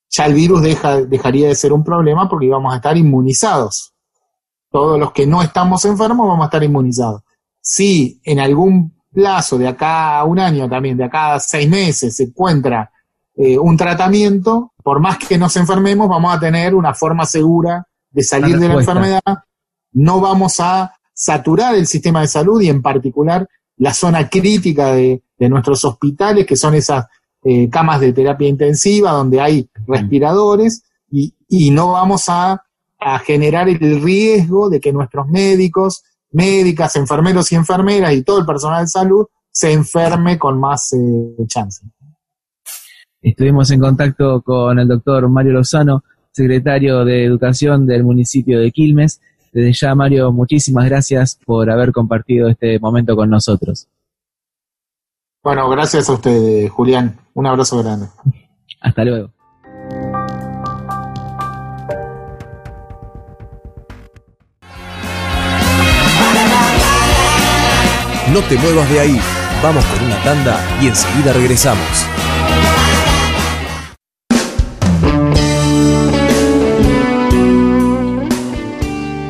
[0.09, 3.93] ya el virus deja, dejaría de ser un problema porque íbamos a estar inmunizados.
[4.71, 7.23] Todos los que no estamos enfermos vamos a estar inmunizados.
[7.61, 12.17] Si en algún plazo, de acá a un año también, de acá a seis meses,
[12.17, 12.91] se encuentra
[13.35, 18.23] eh, un tratamiento, por más que nos enfermemos, vamos a tener una forma segura de
[18.23, 19.21] salir de la enfermedad.
[19.93, 23.49] No vamos a saturar el sistema de salud y en particular
[23.79, 27.07] la zona crítica de, nuestros hospitales, que son esas
[27.45, 32.63] eh, camas de terapia intensiva donde hay respiradores y, y no vamos a,
[32.99, 38.47] a, generar el riesgo de que nuestros médicos, médicas, enfermeros y enfermeras y todo el
[38.47, 41.83] personal de salud se enferme con más eh, chance.
[43.23, 49.21] Estuvimos en contacto con el doctor Mario Lozano, secretario de Educación del municipio de Quilmes.
[49.57, 53.89] Desde ya, Mario, muchísimas gracias por haber compartido este momento con nosotros.
[55.43, 57.19] Bueno, gracias a usted, Julián.
[57.33, 58.07] Un abrazo grande.
[58.83, 59.31] Hasta luego.
[68.31, 69.19] No te muevas de ahí.
[69.63, 72.26] Vamos con una tanda y enseguida regresamos.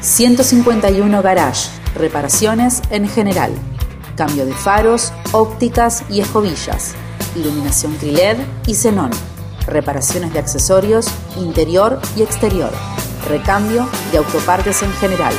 [0.00, 1.68] ...151 Garage...
[1.94, 3.52] ...reparaciones en general
[4.18, 6.94] cambio de faros, ópticas y escobillas,
[7.36, 9.10] iluminación Triled y xenón,
[9.66, 12.70] reparaciones de accesorios interior y exterior,
[13.28, 15.32] recambio de autopartes en general.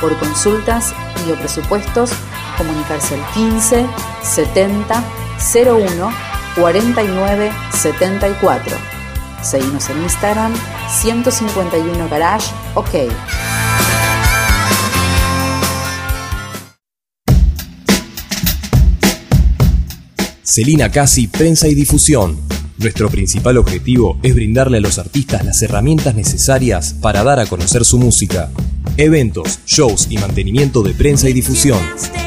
[0.00, 0.94] Por consultas
[1.26, 2.10] y o presupuestos,
[2.56, 3.86] comunicarse al 15
[4.22, 5.04] 70
[5.54, 6.10] 01
[6.56, 8.76] 49 74.
[9.42, 10.54] Seguimos en Instagram
[10.88, 13.55] 151 Garage OK.
[20.56, 22.38] Celina Casi Prensa y Difusión.
[22.78, 27.84] Nuestro principal objetivo es brindarle a los artistas las herramientas necesarias para dar a conocer
[27.84, 28.50] su música.
[28.96, 31.78] Eventos, shows y mantenimiento de prensa y difusión.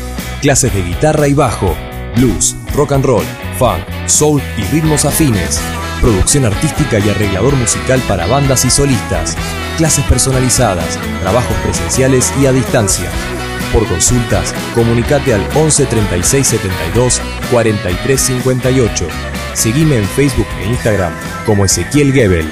[0.43, 1.75] Clases de guitarra y bajo,
[2.15, 3.25] blues, rock and roll,
[3.57, 5.59] funk, soul y ritmos afines.
[6.01, 9.35] Producción artística y arreglador musical para bandas y solistas.
[9.77, 13.09] Clases personalizadas, trabajos presenciales y a distancia.
[13.73, 17.19] Por consultas, comunicate al 11 36 72
[17.49, 19.07] 43 58.
[19.55, 21.13] Seguime en Facebook e Instagram
[21.47, 22.45] como Ezequiel Gebel.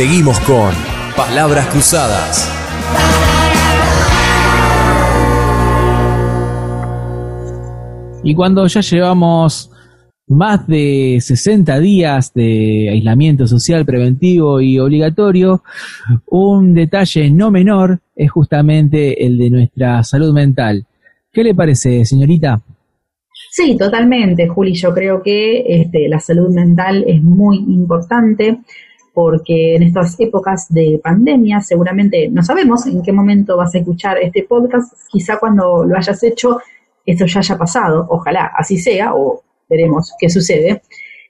[0.00, 0.72] Seguimos con
[1.14, 2.50] Palabras Cruzadas.
[8.24, 9.70] Y cuando ya llevamos
[10.26, 15.62] más de 60 días de aislamiento social preventivo y obligatorio,
[16.28, 20.86] un detalle no menor es justamente el de nuestra salud mental.
[21.30, 22.62] ¿Qué le parece, señorita?
[23.50, 24.72] Sí, totalmente, Juli.
[24.72, 28.60] Yo creo que este, la salud mental es muy importante
[29.12, 34.18] porque en estas épocas de pandemia seguramente no sabemos en qué momento vas a escuchar
[34.18, 36.58] este podcast, quizá cuando lo hayas hecho
[37.06, 40.82] esto ya haya pasado, ojalá así sea o veremos qué sucede,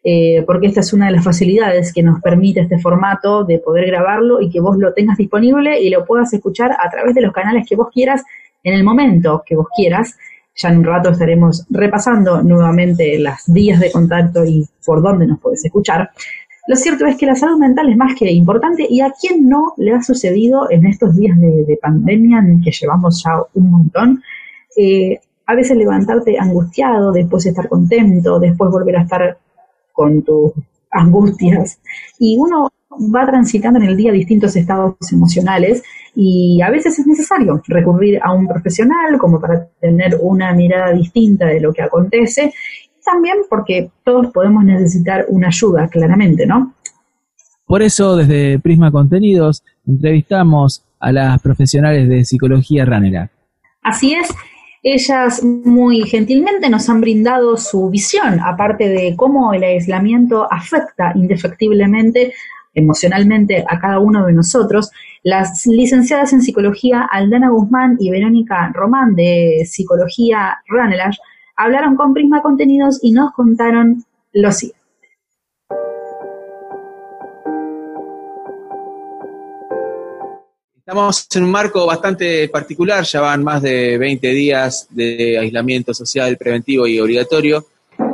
[0.02, 3.86] eh, porque esta es una de las facilidades que nos permite este formato de poder
[3.86, 7.32] grabarlo y que vos lo tengas disponible y lo puedas escuchar a través de los
[7.32, 8.22] canales que vos quieras
[8.62, 10.16] en el momento que vos quieras.
[10.56, 15.40] Ya en un rato estaremos repasando nuevamente las vías de contacto y por dónde nos
[15.40, 16.10] puedes escuchar.
[16.70, 19.74] Lo cierto es que la salud mental es más que importante y a quién no
[19.76, 24.22] le ha sucedido en estos días de, pandemia en que llevamos ya un montón.
[24.76, 29.36] Eh, a veces levantarte angustiado, después estar contento, después volver a estar
[29.92, 30.52] con tus
[30.92, 31.80] angustias.
[32.20, 32.68] Y uno
[33.12, 35.82] va transitando en el día distintos estados emocionales
[36.14, 41.46] y a veces es necesario recurrir a un profesional como para tener una mirada distinta
[41.46, 42.52] de lo que acontece
[43.10, 46.74] también porque todos podemos necesitar una ayuda, claramente, ¿no?
[47.66, 53.30] Por eso, desde Prisma Contenidos, entrevistamos a las profesionales de psicología Ranera.
[53.82, 54.28] Así es,
[54.82, 62.32] ellas muy gentilmente nos han brindado su visión, aparte de cómo el aislamiento afecta indefectiblemente
[62.74, 64.90] emocionalmente a cada uno de nosotros.
[65.22, 71.18] Las licenciadas en psicología Aldana Guzmán y Verónica Román de Psicología Ranelash
[71.60, 74.02] hablaron con Prisma Contenidos y nos contaron
[74.32, 74.80] lo siguiente.
[80.78, 86.36] Estamos en un marco bastante particular, ya van más de 20 días de aislamiento social
[86.38, 87.66] preventivo y obligatorio,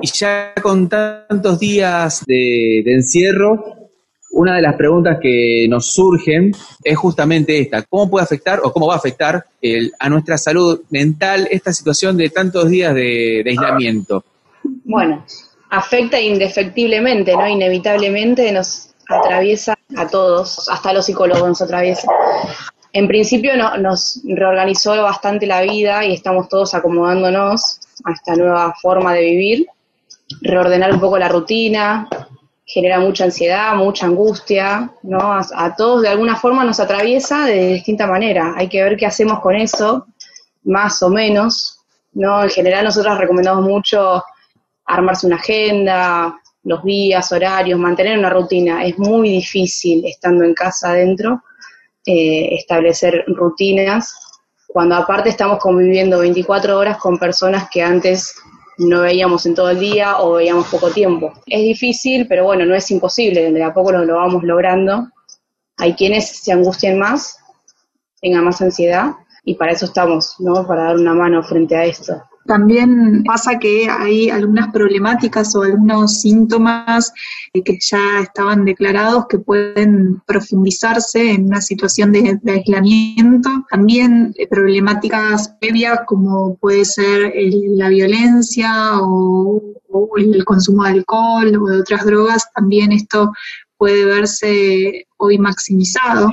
[0.02, 3.75] y ya con tantos días de, encierro,
[4.36, 6.52] una de las preguntas que nos surgen
[6.84, 9.44] es justamente esta, ¿cómo puede afectar o cómo va a afectar
[9.98, 14.24] a nuestra salud mental esta situación de tantos días de, aislamiento?
[14.84, 15.24] Bueno,
[15.70, 17.48] afecta indefectiblemente, ¿no?
[17.48, 22.08] Inevitablemente nos atraviesa a todos, hasta los psicólogos nos atraviesa.
[22.92, 28.74] En principio no, nos reorganizó bastante la vida y estamos todos acomodándonos a esta nueva
[28.82, 29.66] forma de vivir,
[30.42, 32.08] reordenar un poco la rutina,
[32.66, 35.32] genera mucha ansiedad, mucha angustia, ¿no?
[35.32, 38.54] A, todos de alguna forma nos atraviesa de distinta manera.
[38.56, 40.06] Hay que ver qué hacemos con eso,
[40.64, 41.78] más o menos,
[42.12, 42.42] ¿no?
[42.42, 44.22] En general nosotros recomendamos mucho
[44.84, 48.84] armarse una agenda, los días, horarios, mantener una rutina.
[48.84, 51.44] Es muy difícil estando en casa adentro
[52.04, 54.12] eh, establecer rutinas
[54.66, 58.34] cuando aparte estamos conviviendo 24 horas con personas que antes
[58.78, 61.32] no veíamos en todo el día o veíamos poco tiempo.
[61.46, 65.08] Es difícil, pero bueno, no es imposible, de a poco lo, lo vamos logrando.
[65.78, 67.38] Hay quienes se angustian más,
[68.20, 69.12] tengan más ansiedad
[69.44, 70.66] y para eso estamos, ¿no?
[70.66, 72.22] Para dar una mano frente a esto.
[72.46, 77.12] También pasa que hay algunas problemáticas o algunos síntomas
[77.52, 83.50] eh, que ya estaban declarados que pueden profundizarse en una situación de, aislamiento.
[83.70, 87.32] También eh, problemáticas previas como puede ser
[87.76, 89.62] la violencia o
[90.16, 92.50] el consumo de alcohol o de otras drogas.
[92.54, 93.32] También esto
[93.78, 96.30] puede verse hoy maximizado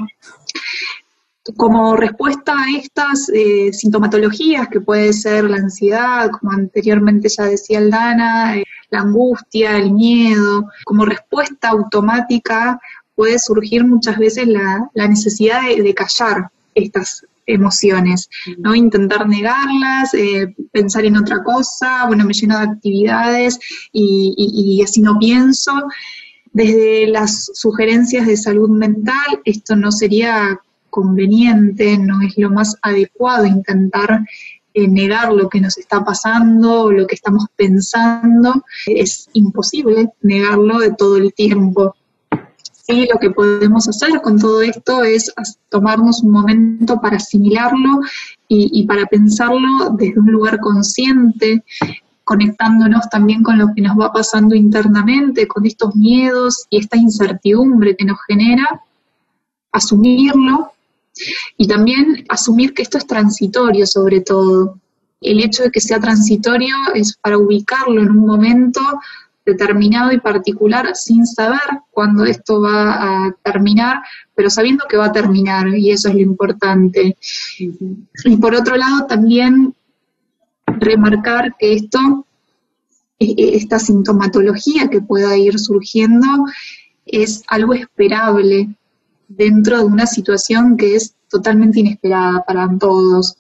[1.58, 7.80] como respuesta a estas eh, sintomatologías, que puede ser la ansiedad, como anteriormente ya decía
[7.80, 12.80] Aldana, eh, la angustia, el miedo, como respuesta automática
[13.16, 18.74] puede surgir muchas veces la, necesidad de, callar estas emociones, ¿no?
[18.74, 23.60] Intentar negarlas, eh, pensar en otra cosa, bueno, me lleno de actividades
[23.92, 25.74] y, y así no pienso.
[26.54, 30.60] Desde las sugerencias de salud mental, esto no sería
[30.94, 34.24] conveniente, no es lo más adecuado intentar
[34.76, 38.64] eh, negar lo que nos está pasando, lo que estamos pensando.
[38.86, 41.96] Es imposible negarlo de todo el tiempo.
[42.88, 45.34] Y lo que podemos hacer con todo esto es
[45.70, 48.02] tomarnos un momento para asimilarlo
[48.48, 51.64] y para pensarlo desde un lugar consciente,
[52.24, 57.96] conectándonos también con lo que nos va pasando internamente, con estos miedos y esta incertidumbre
[57.96, 58.84] que nos genera,
[59.72, 60.74] asumirlo
[61.58, 64.80] y también asumir que esto es transitorio sobre todo.
[65.22, 68.82] El hecho de que sea transitorio es para ubicarlo en un momento
[69.46, 71.60] determinado y particular sin saber
[71.92, 74.02] cuándo esto va a terminar,
[74.36, 77.18] pero sabiendo que va a terminar y eso es lo importante.
[77.58, 79.76] Y por otro lado también
[80.66, 82.26] remarcar que esto
[83.20, 86.28] e, e, esta sintomatología que pueda ir surgiendo
[87.06, 88.76] es algo esperable
[89.36, 93.36] dentro de una situación que es totalmente inesperada para todos.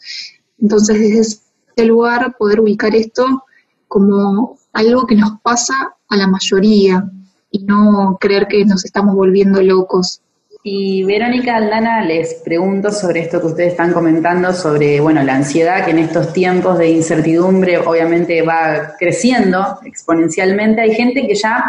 [0.59, 3.45] Entonces, desde ese lugar, poder ubicar esto
[3.87, 7.09] como algo que nos pasa a la mayoría
[7.51, 10.21] y no creer que nos estamos volviendo locos.
[10.65, 15.83] Y Verónica Aldana, les pregunto sobre esto que ustedes están comentando, sobre bueno, la ansiedad
[15.83, 20.81] que en estos tiempos de incertidumbre obviamente va creciendo exponencialmente.
[20.81, 21.63] Hay gente que ya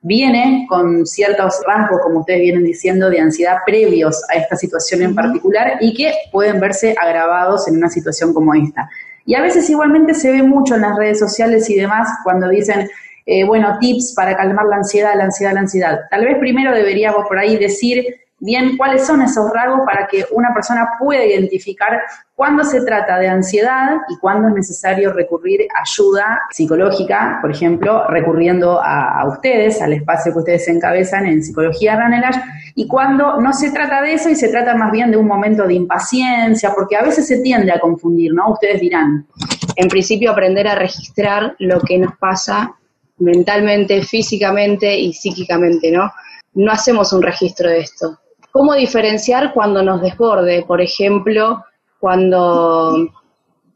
[0.00, 5.14] viene con ciertos rasgos, como ustedes vienen diciendo, de ansiedad previos a esta situación en
[5.14, 8.88] particular y que pueden verse agravados en una situación como esta.
[9.24, 12.88] Y a veces igualmente se ve mucho en las redes sociales y demás cuando dicen,
[13.26, 16.00] eh, bueno, tips para calmar la ansiedad, la ansiedad, la ansiedad.
[16.10, 18.04] Tal vez primero deberíamos por ahí decir
[18.40, 22.00] bien cuáles son esos rasgos para que una persona pueda identificar
[22.34, 28.06] cuándo se trata de ansiedad y cuándo es necesario recurrir a ayuda psicológica, por ejemplo,
[28.08, 32.36] recurriendo a, ustedes, al espacio que ustedes encabezan en Psicología Ranelash,
[32.76, 35.66] y cuando no se trata de eso y se trata más bien de un momento
[35.66, 38.52] de impaciencia, porque a veces se tiende a confundir, ¿no?
[38.52, 39.26] Ustedes dirán.
[39.74, 42.74] En principio, aprender a registrar lo que nos pasa
[43.18, 46.12] mentalmente, físicamente y psíquicamente, ¿no?
[46.54, 48.18] No hacemos un registro de esto
[48.52, 50.64] ¿Cómo diferenciar cuando nos desborde?
[50.66, 51.64] Por ejemplo,
[52.00, 53.08] cuando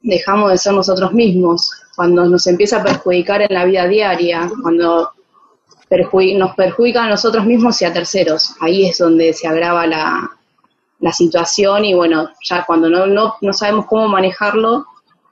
[0.02, 5.12] dejamos de ser nosotros mismos, cuando nos empieza a perjudicar en la vida diaria, cuando
[6.38, 8.54] nos perjudica a nosotros mismos y a terceros.
[8.60, 10.30] Ahí es donde se agrava la,
[11.12, 14.86] situación y bueno, ya cuando no, no, no sabemos cómo manejarlo,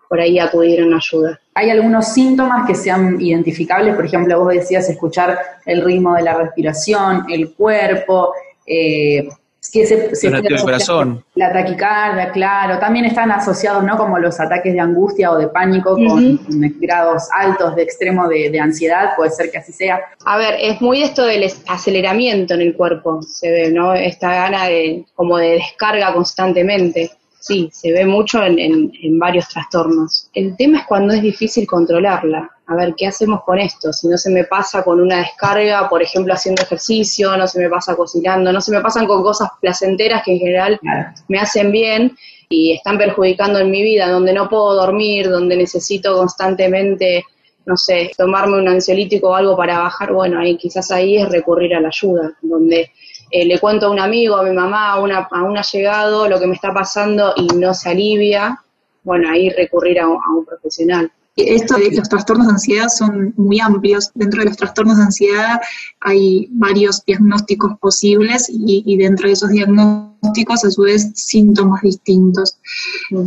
[0.09, 1.41] por ahí acudir en ayuda.
[1.55, 6.35] Hay algunos síntomas que sean identificables, por ejemplo, vos decías escuchar el ritmo de la
[6.35, 8.35] respiración, el cuerpo,
[8.73, 9.29] eh,
[9.73, 10.31] que se, se
[10.63, 11.25] corazón.
[11.35, 12.79] La taquicardia, claro.
[12.79, 13.97] También están asociados, ¿no?
[13.97, 16.41] Como los ataques de angustia o de pánico con
[16.81, 20.01] grados altos de extremo de, ansiedad, puede ser que así sea.
[20.25, 23.95] A ver, es muy esto del aceleramiento en el cuerpo, se ve, ¿no?
[23.95, 27.11] Esta gana de, como de descarga constantemente.
[27.41, 30.31] Sí, se ve mucho en, en varios trastornos.
[30.35, 33.93] El tema es cuando es difícil controlarla a ver, ¿qué hacemos con esto?
[33.93, 37.69] Si no se me pasa con una descarga, por ejemplo, haciendo ejercicio, no se me
[37.69, 40.81] pasa cocinando, no se me pasan con cosas placenteras que en general
[41.27, 42.17] me hacen bien
[42.49, 47.25] y están perjudicando en mi vida, donde no puedo dormir, donde necesito constantemente,
[47.67, 51.75] no sé, tomarme un ansiolítico o algo para bajar, bueno, ahí quizás ahí es recurrir
[51.75, 52.93] a la ayuda, donde
[53.31, 56.39] eh, le cuento a un amigo, a mi mamá, a una, a un allegado lo
[56.41, 58.63] que me está pasando y no se alivia,
[59.03, 61.11] bueno, ahí recurrir a un profesional.
[61.37, 64.11] Esto de los trastornos de ansiedad son muy amplios.
[64.15, 65.61] Dentro de los trastornos de ansiedad
[66.01, 72.59] hay varios diagnósticos posibles y, dentro de esos diagnósticos a su vez síntomas distintos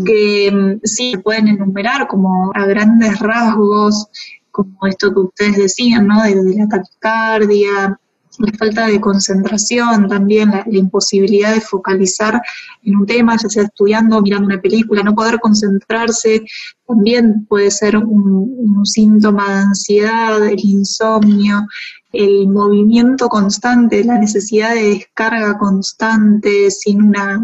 [0.06, 4.08] que mm, sí se pueden enumerar como a grandes rasgos,
[4.52, 6.22] como esto que ustedes decían, ¿no?
[6.24, 8.00] De, de la taquicardia,
[8.40, 12.42] la falta de concentración también, la, imposibilidad de focalizar
[12.84, 16.44] en un tema, ya sea estudiando, mirando una película, no poder concentrarse,
[16.88, 21.66] también puede ser un, síntoma de ansiedad, el insomnio,
[22.12, 27.42] el movimiento constante, la necesidad de descarga constante sin una,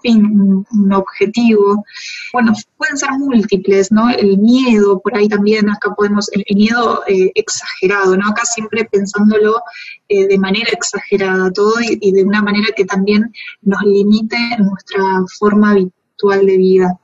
[0.00, 1.84] fin, un, objetivo.
[2.32, 4.10] Bueno, pueden ser múltiples, ¿no?
[4.10, 8.28] El miedo, por ahí también, acá podemos, el, miedo eh, exagerado, ¿no?
[8.28, 9.62] Acá siempre pensándolo
[10.08, 13.32] eh, de manera exagerada todo y, de una manera que también
[13.62, 15.02] nos limite nuestra
[15.38, 16.98] forma habitual de vida.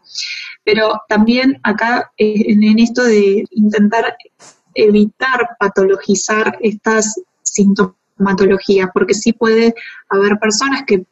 [0.64, 4.16] Pero también acá, eh, en esto de intentar
[4.74, 9.74] evitar patologizar estas sintomatologías, porque sí puede
[10.08, 11.04] haber personas que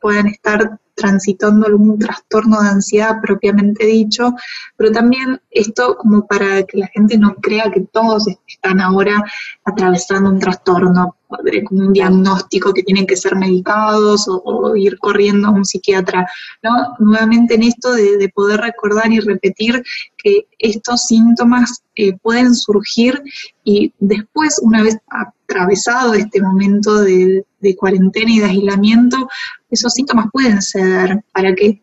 [0.00, 4.34] puedan estar transitando algún trastorno de ansiedad propiamente dicho,
[4.76, 9.24] pero también esto como para que la gente no crea que todos están ahora
[9.64, 11.16] atravesando un trastorno,
[11.66, 16.26] como un diagnóstico que tienen que ser medicados o, ir corriendo a un psiquiatra,
[16.62, 16.94] ¿no?
[16.98, 19.82] Nuevamente en esto de, poder recordar y repetir
[20.16, 23.20] que estos síntomas eh, pueden surgir
[23.64, 29.28] y después, una vez atravesado este momento de, de cuarentena y de aislamiento,
[29.70, 31.82] esos síntomas pueden ser para que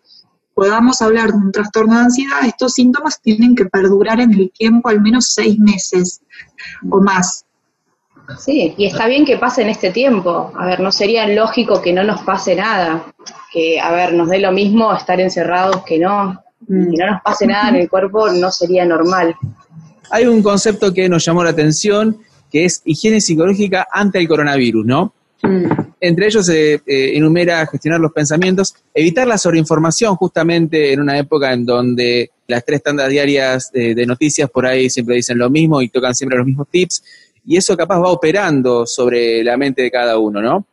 [0.55, 4.89] podamos hablar de un trastorno de ansiedad, estos síntomas tienen que perdurar en el tiempo
[4.89, 6.21] al menos seis meses
[6.89, 7.44] o más.
[8.39, 10.51] Sí, y está bien que pase en este tiempo.
[10.57, 13.05] A ver, no sería lógico que no nos pase nada.
[13.51, 16.43] Que, a ver, nos dé lo mismo estar encerrados que no.
[16.67, 19.35] Que no nos pase nada en el cuerpo no sería normal.
[20.09, 22.17] Hay un concepto que nos llamó la atención,
[22.51, 25.13] que es higiene psicológica ante el coronavirus, ¿no?
[25.43, 25.65] Mm.
[25.99, 26.81] Entre ellos se eh,
[27.17, 32.83] enumera gestionar los pensamientos, evitar la sobreinformación justamente en una época en donde las tres
[32.83, 36.47] tandas diarias de, de noticias por ahí siempre dicen lo mismo y tocan siempre los
[36.47, 37.03] mismos tips,
[37.45, 40.65] y eso capaz va operando sobre la mente de cada uno, ¿no?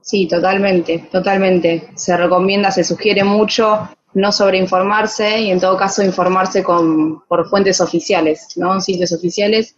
[0.00, 1.90] Sí, totalmente, totalmente.
[1.94, 7.80] Se recomienda, se sugiere mucho no sobreinformarse y en todo caso informarse con, por fuentes
[7.80, 8.80] oficiales, ¿no?
[8.80, 9.76] Sitios oficiales.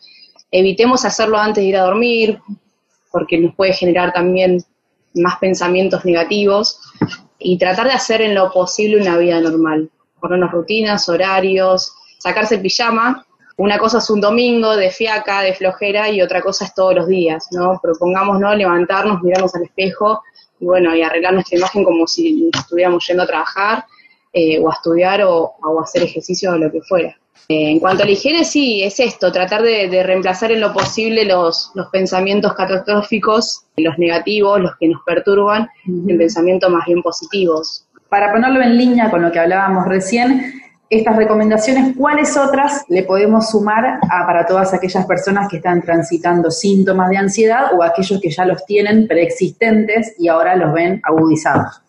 [0.53, 2.39] Evitemos hacerlo antes de ir a dormir,
[3.11, 4.63] porque nos puede generar también
[5.15, 6.79] más pensamientos negativos
[7.39, 12.63] y tratar de hacer en lo posible una vida normal, ponernos rutinas, horarios, sacarse el
[12.63, 13.27] pijama.
[13.61, 17.07] Una cosa es un domingo de fiaca, de flojera y otra cosa es todos los
[17.07, 17.79] días, ¿no?
[17.83, 18.55] Propongamos, ¿no?
[18.55, 20.23] Levantarnos, mirarnos al espejo
[20.59, 23.85] y bueno, y arreglar nuestra imagen como si estuviéramos yendo a trabajar
[24.33, 27.15] eh, o a estudiar o, o a hacer ejercicio o lo que fuera.
[27.51, 30.73] Eh, en cuanto a la higiene, sí, es esto, tratar de, de reemplazar en lo
[30.73, 37.03] posible los, los, pensamientos catastróficos, los negativos, los que nos perturban, en pensamientos más bien
[37.03, 37.85] positivos.
[38.09, 43.51] Para ponerlo en línea con lo que hablábamos recién, estas recomendaciones, ¿cuáles otras le podemos
[43.51, 48.31] sumar a, para todas aquellas personas que están transitando síntomas de ansiedad o aquellos que
[48.31, 51.81] ya los tienen preexistentes y ahora los ven agudizados?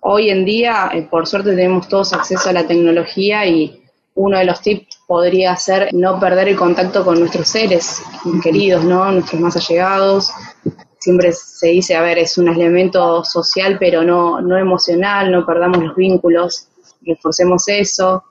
[0.00, 3.82] Hoy en día, eh, por suerte, tenemos todos acceso a la tecnología y
[4.14, 8.00] uno de los tips podría ser no perder el contacto con nuestros seres
[8.44, 9.10] queridos, ¿no?
[9.10, 10.30] Nuestros más allegados.
[11.00, 15.82] Siempre se dice, a ver, es un elemento social, pero no, no emocional, no perdamos
[15.82, 16.68] los vínculos,
[17.02, 18.22] reforcemos eso,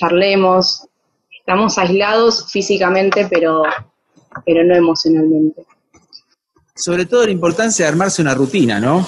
[0.00, 0.86] charlemos.
[1.38, 3.62] Estamos aislados físicamente, pero,
[4.44, 5.64] pero no emocionalmente.
[6.74, 9.04] Sobre todo la importancia de armarse una rutina, ¿no?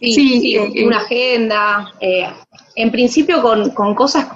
[0.00, 1.92] Sí, sí, sí eh, una agenda.
[2.00, 2.28] Eh,
[2.74, 4.26] en principio con, con cosas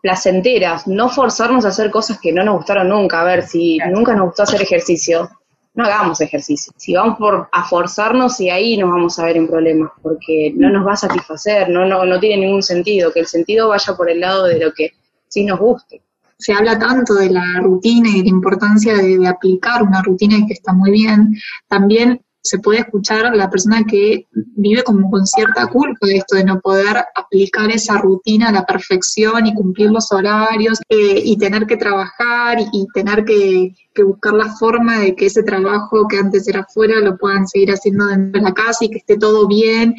[0.00, 3.20] placenteras, no forzarnos a hacer cosas que no nos gustaron nunca.
[3.20, 5.28] A ver, si nunca nos gustó hacer ejercicio,
[5.74, 6.72] no hagamos ejercicio.
[6.76, 10.70] Si vamos por, a forzarnos y ahí nos vamos a ver en problemas, porque no
[10.70, 14.10] nos va a satisfacer, no, no, no tiene ningún sentido, que el sentido vaya por
[14.10, 14.92] el lado de lo que
[15.28, 16.02] sí nos guste.
[16.38, 20.36] Se habla tanto de la rutina y de la importancia de, de aplicar una rutina
[20.46, 21.34] que está muy bien.
[21.66, 26.44] También se puede escuchar la persona que vive como con cierta culpa de esto, de
[26.44, 31.66] no poder aplicar esa rutina a la perfección y cumplir los horarios eh, y tener
[31.66, 36.46] que trabajar y, tener que, que, buscar la forma de que ese trabajo que antes
[36.48, 39.94] era fuera lo puedan seguir haciendo dentro de la casa y que esté todo bien.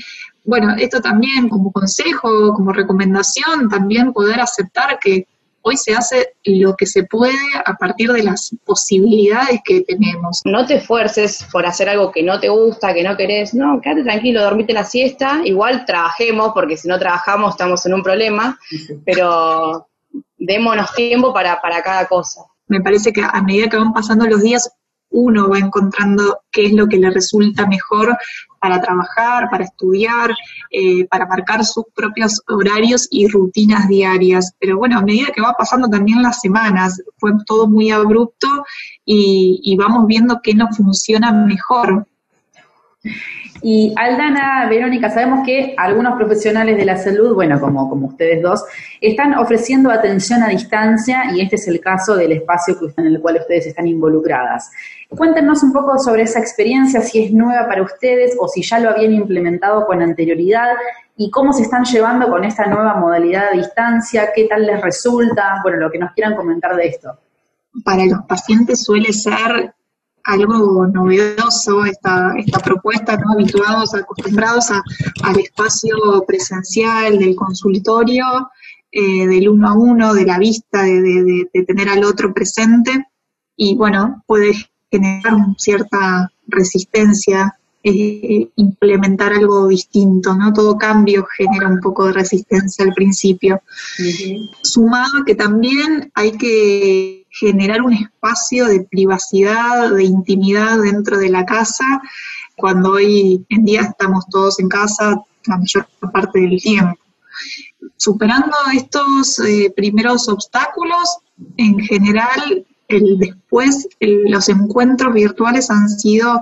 [0.45, 5.27] Bueno, esto también como consejo, como recomendación, también poder aceptar que
[5.61, 10.41] hoy se hace lo que se puede a partir de las posibilidades que tenemos.
[10.45, 14.03] No te esfuerces por hacer algo que no te gusta, que no querés, no, quédate
[14.03, 18.59] tranquilo, dormite la siesta, igual trabajemos, porque si no trabajamos estamos en un problema,
[19.05, 19.87] pero
[20.37, 22.41] démonos tiempo para, para cada cosa.
[22.67, 24.71] Me parece que a medida que van pasando los días,
[25.11, 28.15] uno va encontrando qué es lo que le resulta mejor
[28.59, 30.35] para trabajar, para estudiar,
[30.71, 34.53] eh, para marcar sus propios horarios y rutinas diarias.
[34.59, 38.47] Pero bueno, a medida que va pasando también las semanas, fue todo muy abrupto
[39.05, 42.08] y, y vamos viendo qué nos funciona mejor.
[43.61, 48.63] Y Aldana, Verónica, sabemos que algunos profesionales de la salud, bueno, como, como ustedes dos,
[48.99, 53.37] están ofreciendo atención a distancia y este es el caso del espacio en el cual
[53.37, 54.71] ustedes están involucradas.
[55.09, 58.91] Cuéntenos un poco sobre esa experiencia, si es nueva para ustedes o si ya lo
[58.91, 60.73] habían implementado con anterioridad
[61.17, 65.59] y cómo se están llevando con esta nueva modalidad a distancia, qué tal les resulta,
[65.63, 67.17] bueno, lo que nos quieran comentar de esto.
[67.83, 69.73] Para los pacientes suele ser
[70.29, 73.33] algo novedoso esta, esta propuesta, ¿no?
[73.33, 74.83] habituados, acostumbrados a,
[75.23, 78.25] al espacio presencial del consultorio,
[78.91, 83.07] eh, del uno a uno, de la vista, de, tener al otro presente,
[83.55, 84.53] y bueno, puede
[84.91, 87.59] generar cierta resistencia,
[87.89, 90.53] eh, implementar algo distinto, ¿no?
[90.53, 93.61] Todo cambio genera un poco de resistencia al principio.
[93.99, 94.49] Uh -huh.
[94.63, 101.45] Sumado que también hay que generar un espacio de privacidad, de intimidad dentro de la
[101.45, 101.85] casa,
[102.55, 106.99] cuando hoy en día estamos todos en casa la mayor parte del tiempo.
[107.95, 111.19] Superando estos eh, primeros obstáculos,
[111.57, 116.41] en general, el después, el, los encuentros virtuales han sido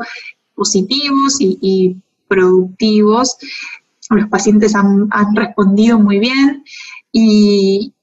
[0.58, 1.96] positivos y,
[2.28, 3.38] productivos.
[4.10, 6.66] Los pacientes han, han, respondido muy bien
[7.14, 7.94] y,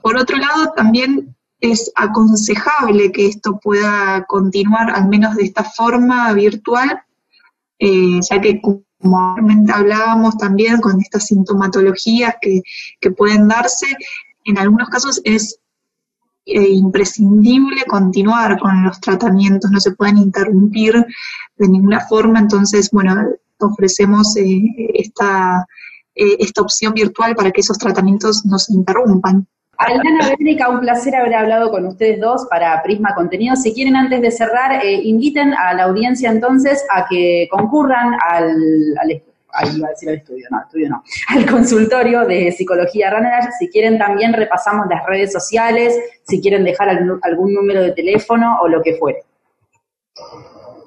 [0.00, 6.32] por otro lado también es aconsejable que esto pueda continuar, al menos de esta forma
[6.32, 7.02] virtual,
[7.80, 8.84] eh, ya que como
[9.74, 12.62] hablábamos también con estas sintomatologías que,
[13.00, 13.86] que, pueden darse,
[14.44, 15.58] en algunos casos es
[16.44, 20.94] imprescindible continuar con los tratamientos, no se pueden interrumpir
[21.56, 23.14] de ninguna forma, entonces, bueno,
[23.62, 24.62] ofrecemos eh,
[24.94, 25.66] esta,
[26.14, 29.46] eh, esta opción virtual para que esos tratamientos no se interrumpan.
[29.78, 33.56] Aldana Bénica, un placer haber hablado con ustedes dos para Prisma Contenido.
[33.56, 38.54] Si quieren, antes de cerrar, eh, inviten a la audiencia entonces a que concurran al,
[39.00, 39.10] al
[39.52, 43.44] ahí iba a decir al estudio, no, estudio no, al consultorio de psicología Runner.
[43.58, 45.94] Si quieren, también repasamos las redes sociales,
[46.26, 49.24] si quieren dejar algún, número de teléfono o lo que fuere.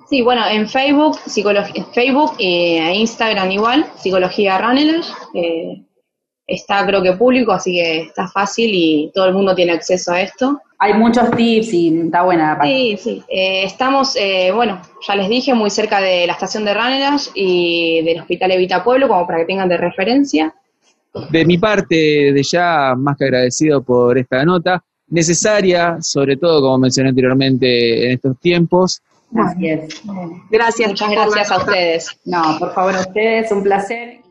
[0.09, 5.01] Sí, bueno, en Facebook, psicología, Facebook e Instagram igual, Psicología Runner.
[5.33, 5.84] Eh,
[6.47, 10.21] está creo que público, así que está fácil y todo el mundo tiene acceso a
[10.21, 10.61] esto.
[10.77, 12.77] Hay muchos tips y está buena la página.
[12.77, 13.23] Sí, sí.
[13.29, 18.01] Eh, estamos, eh, bueno, ya les dije, muy cerca de la estación de Ranelas y
[18.03, 20.53] del Hospital Evita Pueblo, como para que tengan de referencia.
[21.29, 26.77] De mi parte, de ya más que agradecido por esta nota, necesaria, sobre todo, como
[26.77, 29.01] mencioné anteriormente, en estos tiempos.
[29.33, 30.01] Así es.
[30.51, 30.89] Gracias.
[30.89, 32.09] Muchas gracias a ustedes.
[32.25, 34.24] No, por favor, a ustedes, un placer.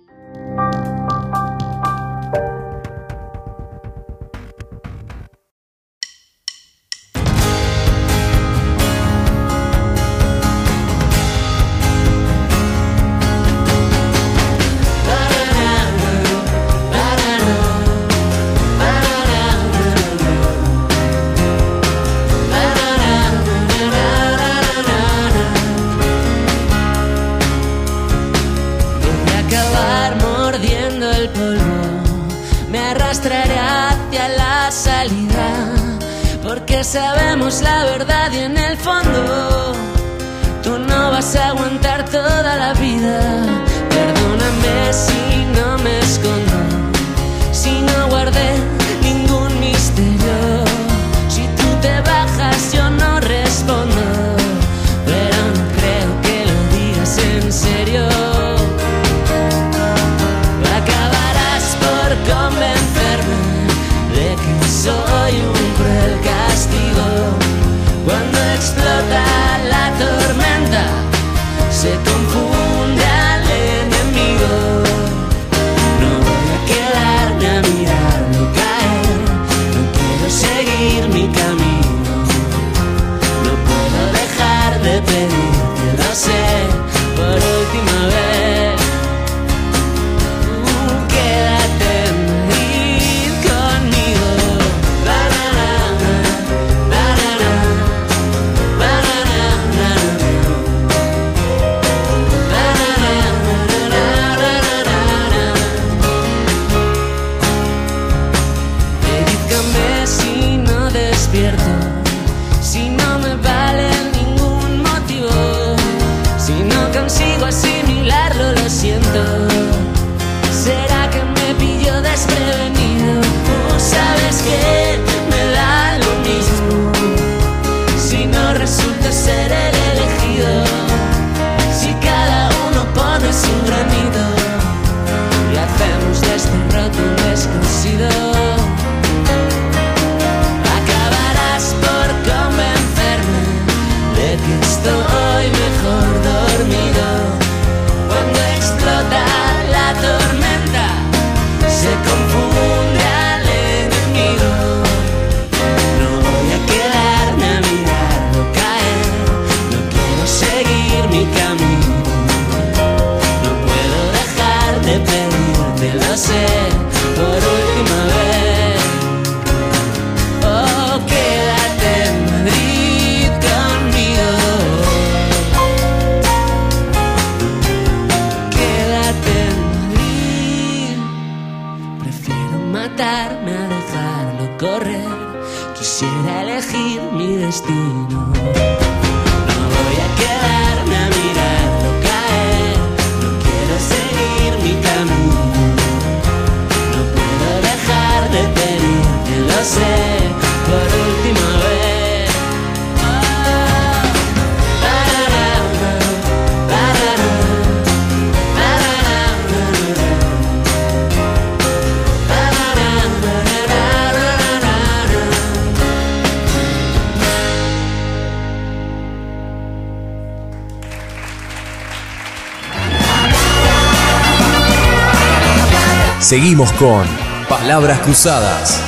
[226.34, 227.06] Seguimos con
[227.48, 228.82] Palabras Cruzadas.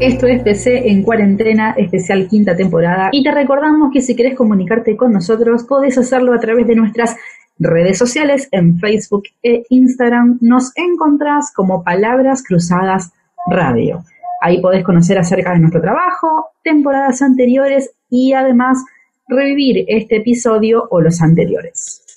[0.00, 3.10] Esto es PC en cuarentena, especial quinta temporada.
[3.12, 7.14] Y te recordamos que si querés comunicarte con nosotros, podés hacerlo a través de nuestras
[7.60, 10.38] redes sociales en Facebook e Instagram.
[10.40, 13.12] Nos encontrás como Palabras Cruzadas
[13.48, 14.02] Radio.
[14.40, 18.84] Ahí podés conocer acerca de nuestro trabajo, temporadas anteriores y además
[19.28, 22.07] revivir este episodio o los anteriores.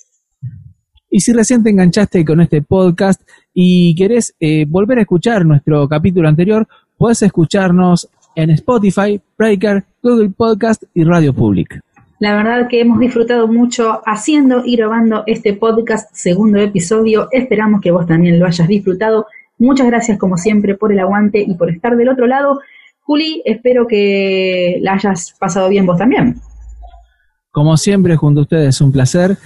[1.14, 3.20] Y si recién te enganchaste con este podcast
[3.52, 10.30] y querés eh, volver a escuchar nuestro capítulo anterior, podés escucharnos en Spotify, Breaker, Google
[10.30, 11.80] Podcast y Radio Public.
[12.18, 17.28] La verdad que hemos disfrutado mucho haciendo y grabando este podcast segundo episodio.
[17.30, 19.26] Esperamos que vos también lo hayas disfrutado.
[19.58, 22.60] Muchas gracias como siempre por el aguante y por estar del otro lado.
[23.02, 26.36] Juli, espero que la hayas pasado bien vos también.
[27.50, 29.36] Como siempre, junto a ustedes, un placer.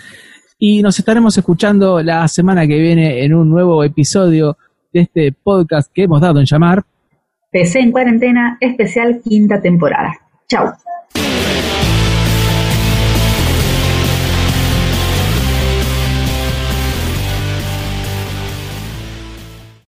[0.59, 4.57] Y nos estaremos escuchando la semana que viene en un nuevo episodio
[4.93, 6.85] de este podcast que hemos dado en llamar
[7.57, 10.13] PC en cuarentena, especial quinta temporada.
[10.47, 10.75] Chao.